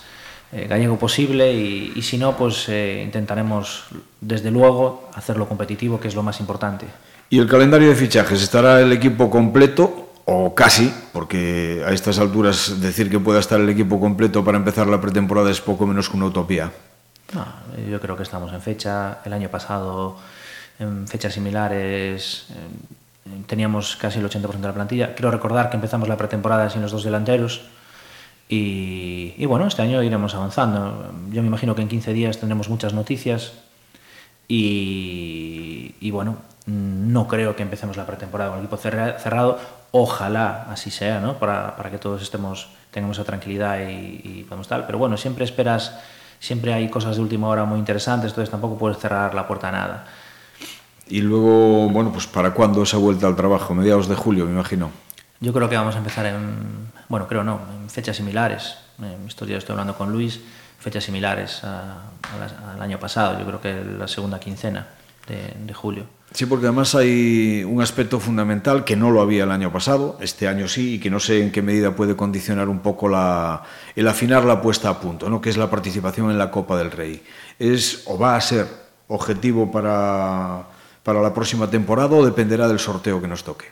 eh, 0.52 0.68
gallego 0.68 0.98
posible 0.98 1.54
y, 1.54 1.94
y, 1.96 2.02
si 2.02 2.18
no, 2.18 2.38
pues 2.38 2.70
eh, 2.70 3.02
intentaremos 3.04 3.86
desde 4.22 4.52
luego 4.52 5.10
hacerlo 5.16 5.48
competitivo, 5.48 6.00
que 6.00 6.08
es 6.08 6.16
lo 6.16 6.24
más 6.24 6.40
importante. 6.40 6.86
¿Y 7.30 7.40
el 7.40 7.48
calendario 7.48 7.90
de 7.90 7.96
fichajes? 7.96 8.42
¿Estará 8.42 8.80
el 8.82 8.92
equipo 8.92 9.30
completo 9.30 10.12
o 10.26 10.54
casi? 10.54 10.94
Porque 11.12 11.84
a 11.86 11.92
estas 11.92 12.20
alturas 12.20 12.80
decir 12.80 13.10
que 13.10 13.20
pueda 13.20 13.40
estar 13.40 13.60
el 13.60 13.70
equipo 13.70 14.00
completo 14.00 14.44
para 14.44 14.58
empezar 14.58 14.88
la 14.88 15.02
pretemporada 15.02 15.50
es 15.50 15.60
poco 15.60 15.88
menos 15.88 16.10
que 16.10 16.18
una 16.18 16.28
utopía. 16.28 16.72
No, 17.34 17.46
yo 17.90 18.00
creo 18.00 18.16
que 18.16 18.24
estamos 18.24 18.54
en 18.54 18.62
fecha. 18.62 19.20
El 19.26 19.34
año 19.34 19.50
pasado 19.50 20.18
en 20.80 21.08
fechas 21.08 21.34
similares 21.34 22.48
eh, 22.50 23.44
teníamos 23.48 23.96
casi 23.96 24.20
el 24.20 24.30
80% 24.30 24.52
de 24.52 24.68
la 24.68 24.74
plantilla. 24.74 25.16
Quiero 25.16 25.32
recordar 25.32 25.70
que 25.70 25.76
empezamos 25.76 26.08
la 26.08 26.18
pretemporada 26.18 26.70
sin 26.70 26.82
los 26.82 26.92
dos 26.92 27.04
delanteros 27.04 27.62
y, 28.48 29.44
bueno, 29.48 29.66
este 29.66 29.82
año 29.82 30.04
iremos 30.04 30.36
avanzando. 30.36 31.12
Yo 31.32 31.42
me 31.42 31.48
imagino 31.48 31.74
que 31.74 31.82
en 31.82 31.88
15 31.88 32.14
días 32.14 32.38
tendremos 32.38 32.70
muchas 32.70 32.94
noticias 32.94 33.54
y, 34.48 36.12
bueno, 36.12 36.38
no 36.68 37.28
creo 37.28 37.56
que 37.56 37.64
empecemos 37.64 37.98
la 37.98 38.06
pretemporada 38.06 38.52
con 38.52 38.60
el 38.60 38.66
equipo 38.66 38.78
cerrado. 38.78 39.60
Ojalá 39.92 40.68
así 40.70 40.92
sea, 40.92 41.20
¿no? 41.20 41.40
Para, 41.40 41.76
para 41.76 41.90
que 41.90 41.98
todos 41.98 42.22
estemos, 42.22 42.70
tengamos 42.92 43.18
esa 43.18 43.26
tranquilidad 43.26 43.80
y, 43.80 44.22
y 44.24 44.48
tal. 44.68 44.86
Pero 44.86 45.00
bueno, 45.00 45.18
siempre 45.18 45.44
esperas, 45.46 45.98
siempre 46.40 46.74
hay 46.74 46.90
cosas 46.90 47.16
de 47.16 47.24
última 47.24 47.48
hora 47.48 47.66
muy 47.66 47.80
interesantes, 47.80 48.32
entonces 48.32 48.52
tampoco 48.52 48.78
puedes 48.78 49.00
cerrar 49.00 49.34
la 49.34 49.48
puerta 49.48 49.70
a 49.70 49.72
nada. 49.72 50.08
Y 51.08 51.22
luego, 51.22 51.90
bueno, 51.90 52.12
pues 52.12 52.28
¿para 52.28 52.52
cuándo 52.54 52.84
esa 52.84 52.98
vuelta 52.98 53.28
al 53.28 53.36
trabajo? 53.36 53.74
Mediados 53.74 54.08
de 54.08 54.16
julio, 54.16 54.46
me 54.46 54.52
imagino. 54.52 54.92
Yo 55.40 55.54
creo 55.54 55.70
que 55.70 55.76
vamos 55.76 55.96
a 55.96 56.00
empezar 56.00 56.26
en, 56.26 56.90
bueno, 57.10 57.28
creo 57.28 57.44
no, 57.44 57.60
en 57.82 57.90
fechas 57.90 58.18
similares. 58.18 58.76
Estos 59.28 59.48
días 59.48 59.60
estoy 59.60 59.74
hablando 59.74 59.96
con 59.98 60.12
Luis, 60.12 60.40
fechas 60.80 61.04
similares 61.04 61.64
a, 61.64 61.94
a 61.94 62.38
la, 62.40 62.74
al 62.74 62.82
año 62.82 63.00
pasado, 63.00 63.38
yo 63.38 63.46
creo 63.46 63.62
que 63.62 63.84
la 64.00 64.08
segunda 64.08 64.40
quincena 64.40 64.88
de, 65.28 65.54
de 65.66 65.74
julio. 65.74 66.06
Sí, 66.32 66.46
porque 66.46 66.66
además 66.66 66.96
hay 66.96 67.64
un 67.64 67.82
aspecto 67.82 68.20
fundamental 68.20 68.84
que 68.84 68.96
no 68.96 69.12
lo 69.12 69.22
había 69.22 69.44
el 69.44 69.52
año 69.52 69.72
pasado, 69.72 70.18
este 70.20 70.48
año 70.48 70.68
sí, 70.68 70.96
y 70.96 71.00
que 71.00 71.10
no 71.10 71.20
sé 71.20 71.42
en 71.42 71.52
qué 71.52 71.62
medida 71.62 71.96
puede 71.96 72.16
condicionar 72.16 72.68
un 72.68 72.80
poco 72.80 73.08
la, 73.08 73.64
el 73.96 74.08
afinar 74.08 74.44
la 74.44 74.62
puesta 74.62 74.90
a 74.90 75.00
punto, 75.00 75.30
¿no? 75.30 75.40
que 75.40 75.50
es 75.50 75.58
la 75.58 75.70
participación 75.70 76.32
en 76.32 76.38
la 76.38 76.52
Copa 76.52 76.78
del 76.78 76.92
Rey. 76.92 77.24
¿Es 77.60 78.04
o 78.08 78.18
va 78.18 78.36
a 78.36 78.42
ser 78.42 78.68
objetivo 79.08 79.72
para, 79.72 80.66
para 81.06 81.22
la 81.22 81.32
próxima 81.32 81.70
temporada 81.70 82.18
o 82.18 82.26
dependerá 82.26 82.68
del 82.68 82.82
sorteo 82.82 83.22
que 83.22 83.30
nos 83.30 83.46
toque? 83.46 83.70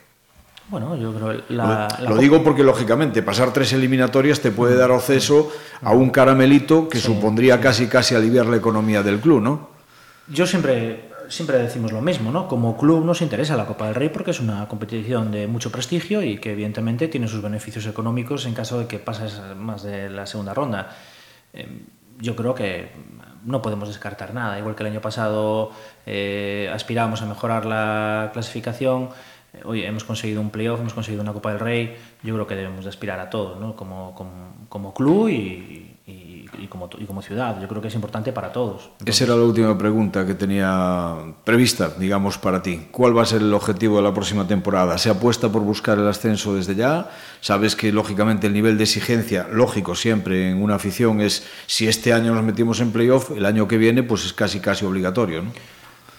Bueno, 0.68 0.96
yo 0.96 1.12
creo 1.12 1.32
la, 1.50 1.88
lo, 1.98 2.04
la 2.04 2.10
lo 2.10 2.16
digo 2.16 2.42
porque 2.42 2.62
lógicamente 2.62 3.22
pasar 3.22 3.52
tres 3.52 3.72
eliminatorias 3.74 4.40
te 4.40 4.50
puede 4.50 4.76
dar 4.76 4.92
acceso 4.92 5.50
a 5.82 5.92
un 5.92 6.08
caramelito 6.10 6.88
que 6.88 6.98
sí, 6.98 7.08
supondría 7.08 7.56
sí. 7.56 7.62
casi 7.62 7.86
casi 7.88 8.14
aliviar 8.14 8.46
la 8.46 8.56
economía 8.56 9.02
del 9.02 9.18
club, 9.20 9.42
¿no? 9.42 9.68
Yo 10.28 10.46
siempre 10.46 11.10
siempre 11.28 11.58
decimos 11.58 11.90
lo 11.90 12.00
mismo, 12.00 12.30
¿no? 12.30 12.46
Como 12.46 12.76
club 12.76 13.04
nos 13.04 13.20
interesa 13.20 13.56
la 13.56 13.66
Copa 13.66 13.86
del 13.86 13.94
Rey 13.94 14.10
porque 14.10 14.30
es 14.30 14.40
una 14.40 14.68
competición 14.68 15.32
de 15.32 15.46
mucho 15.48 15.72
prestigio 15.72 16.22
y 16.22 16.38
que 16.38 16.52
evidentemente 16.52 17.08
tiene 17.08 17.26
sus 17.26 17.42
beneficios 17.42 17.86
económicos 17.86 18.46
en 18.46 18.54
caso 18.54 18.78
de 18.78 18.86
que 18.86 18.98
pases 18.98 19.40
más 19.56 19.82
de 19.82 20.08
la 20.08 20.26
segunda 20.26 20.54
ronda. 20.54 20.96
Eh, 21.52 21.82
yo 22.20 22.36
creo 22.36 22.54
que 22.54 22.92
no 23.44 23.62
podemos 23.62 23.88
descartar 23.88 24.34
nada. 24.34 24.58
Igual 24.58 24.74
que 24.74 24.82
el 24.82 24.90
año 24.90 25.00
pasado 25.00 25.70
eh, 26.06 26.70
aspirábamos 26.72 27.22
a 27.22 27.26
mejorar 27.26 27.66
la 27.66 28.30
clasificación, 28.32 29.10
eh, 29.52 29.60
hoy 29.64 29.84
hemos 29.84 30.04
conseguido 30.04 30.40
un 30.40 30.50
playoff, 30.50 30.80
hemos 30.80 30.94
conseguido 30.94 31.22
una 31.22 31.32
Copa 31.32 31.50
del 31.50 31.60
Rey, 31.60 31.96
yo 32.22 32.34
creo 32.34 32.46
que 32.46 32.56
debemos 32.56 32.84
de 32.84 32.90
aspirar 32.90 33.20
a 33.20 33.30
todo, 33.30 33.56
¿no? 33.56 33.76
como, 33.76 34.14
como, 34.14 34.54
como 34.68 34.94
club 34.94 35.28
y, 35.28 35.93
y, 36.58 36.66
como, 36.66 36.88
y 36.98 37.04
como 37.04 37.22
ciudad. 37.22 37.60
Yo 37.60 37.68
creo 37.68 37.80
que 37.82 37.88
es 37.88 37.94
importante 37.94 38.32
para 38.32 38.52
todos. 38.52 38.90
Entonces... 38.92 39.14
Esa 39.14 39.24
era 39.24 39.36
la 39.36 39.42
última 39.42 39.76
pregunta 39.76 40.26
que 40.26 40.34
tenía 40.34 41.14
prevista, 41.44 41.90
digamos, 41.98 42.38
para 42.38 42.62
ti. 42.62 42.88
¿Cuál 42.90 43.16
va 43.16 43.22
a 43.22 43.26
ser 43.26 43.42
el 43.42 43.52
objetivo 43.54 43.96
de 43.96 44.02
la 44.02 44.14
próxima 44.14 44.46
temporada? 44.46 44.98
¿Se 44.98 45.10
apuesta 45.10 45.50
por 45.50 45.62
buscar 45.62 45.98
el 45.98 46.08
ascenso 46.08 46.54
desde 46.54 46.74
ya? 46.74 47.10
Sabes 47.40 47.76
que, 47.76 47.92
lógicamente, 47.92 48.46
el 48.46 48.52
nivel 48.52 48.78
de 48.78 48.84
exigencia, 48.84 49.46
lógico 49.50 49.94
siempre 49.94 50.50
en 50.50 50.62
una 50.62 50.76
afición, 50.76 51.20
es 51.20 51.46
si 51.66 51.88
este 51.88 52.12
año 52.12 52.34
nos 52.34 52.44
metimos 52.44 52.80
en 52.80 52.92
playoff, 52.92 53.30
el 53.30 53.46
año 53.46 53.68
que 53.68 53.78
viene, 53.78 54.02
pues 54.02 54.24
es 54.24 54.32
casi, 54.32 54.60
casi 54.60 54.84
obligatorio, 54.84 55.42
¿no? 55.42 55.52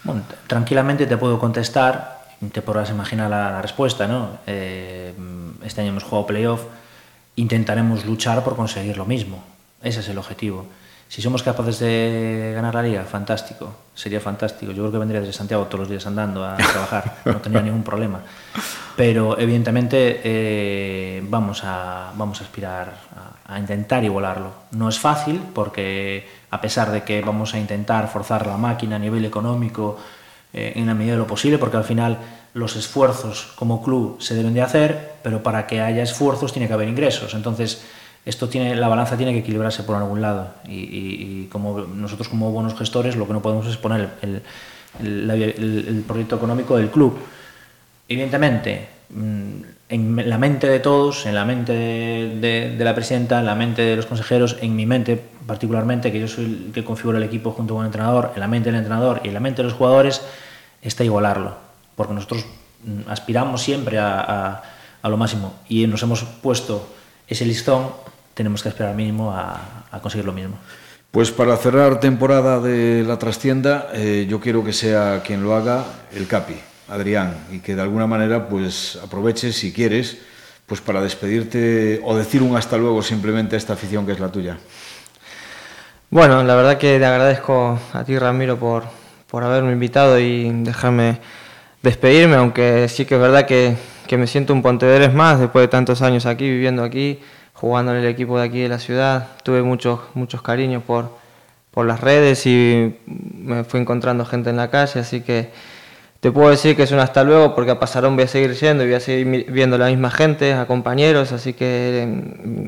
Bueno, 0.04 0.22
tranquilamente 0.46 1.08
te 1.08 1.18
puedo 1.18 1.40
contestar, 1.40 2.26
te 2.52 2.62
podrás 2.62 2.92
imaginar 2.92 3.30
la, 3.30 3.52
la 3.52 3.62
respuesta, 3.62 4.08
¿no? 4.08 4.38
Eh, 4.46 5.14
este 5.64 5.82
año 5.82 5.90
hemos 5.90 6.04
jugado 6.04 6.28
playoff, 6.28 6.62
intentaremos 7.36 8.06
luchar 8.06 8.44
por 8.44 8.56
conseguir 8.56 8.98
lo 8.98 9.06
mismo 9.06 9.55
ese 9.82 10.00
es 10.00 10.10
el 10.10 10.18
objetivo. 10.18 10.66
Si 11.08 11.22
somos 11.22 11.44
capaces 11.44 11.80
de 11.80 12.54
ganar 12.56 12.74
la 12.74 12.82
liga, 12.82 13.04
fantástico, 13.04 13.76
sería 13.94 14.20
fantástico. 14.20 14.72
Yo 14.72 14.84
creo 14.84 14.92
que 14.92 14.98
vendría 14.98 15.22
desde 15.22 15.34
Santiago 15.34 15.66
todos 15.66 15.82
los 15.82 15.90
días 15.90 16.06
andando 16.08 16.44
a 16.44 16.58
trabajar, 16.58 17.18
no 17.26 17.38
tendría 17.38 17.64
ningún 17.64 17.84
problema. 17.84 18.22
Pero 18.96 19.38
evidentemente 19.38 20.22
eh, 20.24 21.24
vamos, 21.30 21.62
a, 21.64 22.12
vamos 22.16 22.42
a 22.42 22.44
aspirar 22.46 22.94
a, 23.48 23.54
a, 23.54 23.60
intentar 23.60 24.04
igualarlo. 24.04 24.52
No 24.72 24.90
es 24.90 25.00
fácil 25.00 25.40
porque 25.54 26.28
a 26.50 26.60
pesar 26.60 26.92
de 26.92 27.04
que 27.04 27.22
vamos 27.22 27.54
a 27.54 27.60
intentar 27.60 28.08
forzar 28.08 28.48
la 28.48 28.58
máquina 28.58 28.96
a 28.96 29.00
nivel 29.00 29.26
económico 29.26 29.98
eh, 30.58 30.72
en 30.78 30.88
la 30.88 30.94
medida 30.94 31.14
de 31.14 31.20
lo 31.20 31.28
posible, 31.28 31.58
porque 31.58 31.76
al 31.76 31.84
final 31.84 32.18
los 32.54 32.78
esfuerzos 32.78 33.52
como 33.58 33.84
club 33.84 34.22
se 34.22 34.36
deben 34.36 34.54
de 34.54 34.62
hacer, 34.62 35.16
pero 35.22 35.44
para 35.44 35.68
que 35.68 35.82
haya 35.82 36.02
esfuerzos 36.02 36.54
tiene 36.54 36.70
que 36.70 36.74
haber 36.74 36.88
ingresos. 36.88 37.34
Entonces, 37.34 37.84
esto 38.26 38.50
tiene, 38.50 38.76
la 38.76 38.88
balanza 38.88 39.16
tiene 39.18 39.34
que 39.34 39.40
equilibrarse 39.40 39.84
por 39.84 39.96
algún 39.96 40.22
lado. 40.22 40.50
Y, 40.68 40.74
y, 40.74 41.44
y, 41.44 41.48
como 41.52 41.82
nosotros 41.82 42.28
como 42.28 42.52
buenos 42.52 42.76
gestores 42.76 43.16
lo 43.16 43.28
que 43.28 43.34
no 43.34 43.42
podemos 43.42 43.68
es 43.68 43.78
poner 43.78 44.10
el, 44.24 44.42
el, 45.00 45.30
el, 45.30 45.86
el 45.88 46.04
proyecto 46.08 46.36
económico 46.36 46.76
del 46.76 46.90
club. 46.90 47.18
Evidentemente, 48.10 48.88
mm, 49.10 49.62
en 49.90 50.30
la 50.30 50.40
mente 50.40 50.68
de 50.68 50.80
todos, 50.80 51.28
en 51.28 51.36
la 51.36 51.46
mente 51.46 51.74
de, 51.74 52.38
de, 52.42 52.76
de, 52.76 52.84
la 52.84 52.96
presidenta, 52.96 53.40
en 53.40 53.46
la 53.46 53.54
mente 53.54 53.84
de 53.84 53.96
los 53.96 54.08
consejeros, 54.08 54.58
en 54.62 54.76
mi 54.76 54.88
mente 54.88 55.22
particularmente, 55.46 56.12
que 56.12 56.20
yo 56.20 56.28
soy 56.28 56.46
el 56.46 56.72
que 56.74 56.84
configura 56.84 57.20
el 57.20 57.24
equipo 57.24 57.52
junto 57.52 57.76
con 57.76 57.84
el 57.84 57.88
entrenador, 57.88 58.32
en 58.34 58.40
la 58.40 58.48
mente 58.48 58.72
del 58.72 58.80
entrenador 58.80 59.22
y 59.24 59.28
en 59.28 59.36
la 59.36 59.40
mente 59.40 59.62
de 59.62 59.70
los 59.70 59.78
jugadores, 59.78 60.24
está 60.82 61.04
igualarlo, 61.04 61.56
porque 61.96 62.14
nosotros 62.14 62.46
mm, 62.84 63.08
aspiramos 63.10 63.62
siempre 63.62 64.00
a, 64.00 64.20
a, 64.20 64.64
a 65.04 65.10
lo 65.10 65.18
máximo. 65.18 65.54
Y 65.70 65.86
nos 65.86 66.02
hemos 66.02 66.24
puesto 66.24 66.88
ese 67.28 67.46
listón 67.46 67.90
tenemos 68.36 68.62
que 68.62 68.70
esperar 68.70 68.94
mínimo 68.94 69.32
a, 69.32 69.86
a 69.92 70.00
conseguir 70.00 70.26
lo 70.26 70.34
mismo. 70.34 70.58
Pues 71.10 71.32
para 71.32 71.56
cerrar 71.56 72.02
temporada 72.02 72.60
de 72.60 73.04
la 73.08 73.18
trastienda, 73.18 73.88
eh, 73.94 74.28
yo 74.30 74.42
quiero 74.42 74.64
que 74.64 74.74
sea 74.74 75.24
quien 75.26 75.42
lo 75.44 75.56
haga 75.56 75.86
el 76.14 76.28
Capi, 76.28 76.56
Adrián, 76.90 77.38
y 77.52 77.60
que 77.60 77.74
de 77.74 77.82
alguna 77.82 78.06
manera 78.06 78.50
pues 78.50 79.00
aproveches 79.02 79.56
si 79.56 79.72
quieres 79.72 80.18
pues 80.66 80.82
para 80.82 81.02
despedirte 81.02 82.02
o 82.04 82.18
decir 82.18 82.42
un 82.42 82.58
hasta 82.58 82.78
luego 82.78 83.02
simplemente 83.02 83.56
a 83.56 83.58
esta 83.58 83.74
afición 83.74 84.06
que 84.06 84.12
es 84.12 84.20
la 84.20 84.30
tuya. 84.30 84.58
Bueno, 86.10 86.44
la 86.44 86.56
verdad 86.56 86.78
que 86.78 87.00
te 87.00 87.06
agradezco 87.06 87.80
a 87.94 88.04
ti 88.04 88.18
Ramiro 88.20 88.58
por, 88.58 88.84
por 89.30 89.44
haberme 89.44 89.72
invitado 89.72 90.20
y 90.20 90.50
dejarme 90.64 91.20
despedirme, 91.82 92.36
aunque 92.36 92.90
sí 92.90 93.06
que 93.06 93.16
es 93.16 93.22
verdad 93.22 93.46
que, 93.46 93.78
que 94.06 94.18
me 94.18 94.28
siento 94.28 94.52
un 94.52 94.62
Pontevedres 94.62 95.14
más 95.14 95.40
después 95.40 95.64
de 95.64 95.68
tantos 95.70 96.02
años 96.02 96.26
aquí, 96.26 96.50
viviendo 96.50 96.84
aquí 96.84 97.20
jugando 97.66 97.94
en 97.94 97.98
el 97.98 98.06
equipo 98.06 98.38
de 98.38 98.46
aquí 98.46 98.60
de 98.60 98.70
la 98.70 98.78
ciudad. 98.78 99.30
Tuve 99.42 99.64
muchos, 99.64 100.00
muchos 100.14 100.44
cariños 100.44 100.84
por, 100.84 101.10
por 101.72 101.88
las 101.88 102.00
redes 102.00 102.46
y 102.46 102.96
me 103.08 103.64
fui 103.64 103.80
encontrando 103.80 104.24
gente 104.24 104.52
en 104.52 104.58
la 104.58 104.70
calle, 104.70 105.00
así 105.00 105.22
que 105.22 105.50
te 106.20 106.32
puedo 106.32 106.52
decir 106.52 106.76
que 106.76 106.84
es 106.84 106.92
un 106.92 107.00
hasta 107.00 107.24
luego 107.24 107.56
porque 107.56 107.72
a 107.72 107.80
Pasarón 107.80 108.16
voy 108.16 108.26
a 108.26 108.28
seguir 108.28 108.54
yendo 108.54 108.84
y 108.84 108.86
voy 108.86 108.96
a 108.96 109.00
seguir 109.00 109.52
viendo 109.52 109.78
a 109.78 109.80
la 109.80 109.88
misma 109.88 110.12
gente, 110.12 110.54
a 110.54 110.68
compañeros, 110.68 111.32
así 111.32 111.54
que 111.54 112.04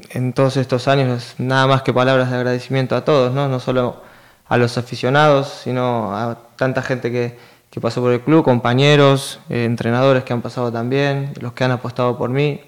en, 0.10 0.34
todos 0.34 0.58
estos 0.58 0.88
años 0.88 1.36
nada 1.38 1.68
más 1.68 1.84
que 1.84 1.94
palabras 1.94 2.32
de 2.32 2.38
agradecimiento 2.38 2.96
a 2.96 3.06
todos, 3.06 3.32
no, 3.32 3.60
solo 3.60 4.02
a 4.48 4.58
los 4.58 4.80
aficionados, 4.80 5.60
sino 5.64 6.18
a 6.18 6.40
tanta 6.56 6.82
gente 6.82 7.12
que, 7.12 7.38
que 7.70 7.80
pasó 7.80 8.02
por 8.02 8.14
el 8.14 8.22
club, 8.22 8.44
compañeros, 8.44 9.42
eh, 9.48 9.64
entrenadores 9.66 10.24
que 10.24 10.34
han 10.34 10.42
pasado 10.42 10.72
también, 10.72 11.34
los 11.40 11.54
que 11.54 11.66
han 11.66 11.72
apostado 11.72 12.18
por 12.18 12.32
mí 12.32 12.62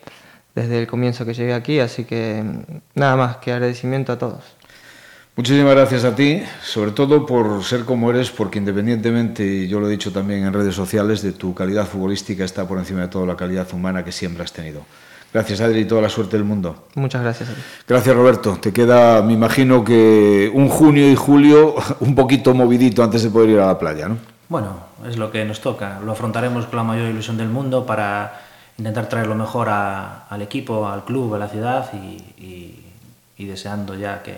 desde 0.55 0.79
el 0.79 0.88
comienzo 0.88 1.25
que 1.25 1.33
llegué 1.33 1.53
aquí, 1.53 1.79
así 1.79 2.05
que 2.05 2.43
nada 2.95 3.15
más 3.15 3.38
que 3.38 3.51
agradecimiento 3.51 4.12
a 4.12 4.17
todos. 4.17 4.43
Muchísimas 5.35 5.73
gracias 5.73 6.03
a 6.03 6.13
ti, 6.13 6.43
sobre 6.62 6.91
todo 6.91 7.25
por 7.25 7.63
ser 7.63 7.85
como 7.85 8.09
eres, 8.09 8.29
porque 8.29 8.59
independientemente, 8.59 9.45
y 9.45 9.67
yo 9.69 9.79
lo 9.79 9.88
he 9.88 9.91
dicho 9.91 10.12
también 10.12 10.43
en 10.43 10.51
redes 10.51 10.75
sociales, 10.75 11.21
de 11.21 11.31
tu 11.31 11.53
calidad 11.53 11.88
futbolística 11.88 12.43
está 12.43 12.67
por 12.67 12.77
encima 12.77 13.01
de 13.01 13.07
toda 13.07 13.25
la 13.25 13.38
calidad 13.38 13.65
humana 13.71 14.03
que 14.03 14.12
siempre 14.12 14.43
has 14.43 14.51
tenido. 14.51 14.81
Gracias, 15.33 15.62
Adri, 15.62 15.81
y 15.81 15.85
toda 15.85 16.01
la 16.01 16.09
suerte 16.09 16.35
del 16.35 16.43
mundo. 16.43 16.88
Muchas 16.95 17.21
gracias. 17.21 17.49
Gracias, 17.88 18.15
Roberto. 18.15 18.57
Te 18.59 18.73
queda, 18.73 19.21
me 19.21 19.31
imagino 19.33 19.83
que 19.83 20.51
un 20.53 20.67
junio 20.67 21.09
y 21.09 21.15
julio 21.15 21.75
un 22.01 22.15
poquito 22.15 22.53
movidito 22.53 23.01
antes 23.01 23.23
de 23.23 23.29
poder 23.29 23.51
ir 23.51 23.59
a 23.59 23.67
la 23.67 23.79
playa, 23.79 24.09
¿no? 24.09 24.17
Bueno, 24.49 24.77
es 25.07 25.17
lo 25.17 25.31
que 25.31 25.45
nos 25.45 25.62
toca. 25.62 25.99
Lo 26.03 26.12
afrontaremos 26.12 26.65
con 26.65 26.77
la 26.77 26.83
mayor 26.83 27.07
ilusión 27.07 27.38
del 27.38 27.47
mundo 27.47 27.85
para 27.85 28.41
intentar 28.80 29.08
traer 29.08 29.28
lo 29.28 29.36
mejor 29.36 29.70
al 29.70 30.42
equipo, 30.42 30.88
al 30.88 31.04
club, 31.04 31.36
a 31.36 31.38
la 31.38 31.48
ciudad 31.48 31.92
y, 31.94 32.86
deseando 33.38 33.96
ya 33.96 34.22
que, 34.22 34.36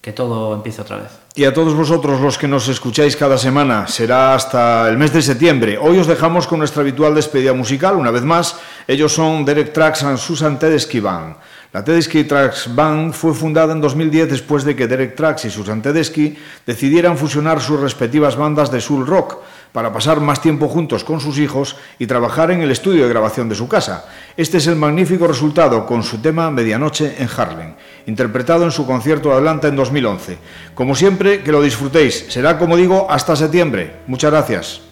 que 0.00 0.12
todo 0.12 0.54
empiece 0.54 0.82
otra 0.82 0.96
vez. 0.96 1.10
Y 1.34 1.44
a 1.44 1.54
todos 1.54 1.74
vosotros 1.74 2.20
los 2.20 2.38
que 2.38 2.48
nos 2.48 2.68
escucháis 2.68 3.16
cada 3.16 3.38
semana, 3.38 3.86
será 3.86 4.34
hasta 4.34 4.88
el 4.88 4.98
mes 4.98 5.12
de 5.12 5.22
septiembre. 5.22 5.78
Hoy 5.78 5.98
os 5.98 6.06
dejamos 6.06 6.46
con 6.46 6.58
nuestra 6.58 6.82
habitual 6.82 7.14
despedida 7.14 7.52
musical. 7.52 7.96
Una 7.96 8.10
vez 8.10 8.22
más, 8.22 8.56
ellos 8.86 9.12
son 9.12 9.44
Derek 9.44 9.72
Tracks 9.72 10.02
and 10.02 10.18
Susan 10.18 10.58
Tedeschi 10.58 11.00
Band. 11.00 11.36
La 11.72 11.84
Tedeschi 11.84 12.24
Tracks 12.24 12.74
Band 12.74 13.12
fue 13.12 13.32
fundada 13.32 13.72
en 13.72 13.80
2010 13.80 14.28
después 14.28 14.64
de 14.64 14.74
que 14.74 14.88
Derek 14.88 15.14
Tracks 15.14 15.44
y 15.44 15.50
Susan 15.50 15.80
Tedeschi 15.80 16.36
decidieran 16.66 17.16
fusionar 17.16 17.60
sus 17.60 17.78
respectivas 17.78 18.34
bandas 18.34 18.72
de 18.72 18.80
soul 18.80 19.06
rock 19.06 19.38
para 19.72 19.92
pasar 19.92 20.20
más 20.20 20.40
tiempo 20.40 20.68
juntos 20.68 21.04
con 21.04 21.20
sus 21.20 21.38
hijos 21.38 21.76
y 21.98 22.06
trabajar 22.06 22.50
en 22.50 22.62
el 22.62 22.70
estudio 22.70 23.04
de 23.04 23.08
grabación 23.08 23.48
de 23.48 23.54
su 23.54 23.68
casa. 23.68 24.06
Este 24.36 24.58
es 24.58 24.66
el 24.66 24.76
magnífico 24.76 25.26
resultado 25.26 25.86
con 25.86 26.02
su 26.02 26.18
tema 26.18 26.50
Medianoche 26.50 27.16
en 27.18 27.28
Harlem, 27.36 27.74
interpretado 28.06 28.64
en 28.64 28.70
su 28.70 28.86
concierto 28.86 29.30
de 29.30 29.36
Atlanta 29.36 29.68
en 29.68 29.76
2011. 29.76 30.38
Como 30.74 30.94
siempre, 30.94 31.42
que 31.42 31.52
lo 31.52 31.62
disfrutéis. 31.62 32.26
Será, 32.28 32.58
como 32.58 32.76
digo, 32.76 33.06
hasta 33.10 33.36
septiembre. 33.36 34.00
Muchas 34.06 34.30
gracias. 34.30 34.89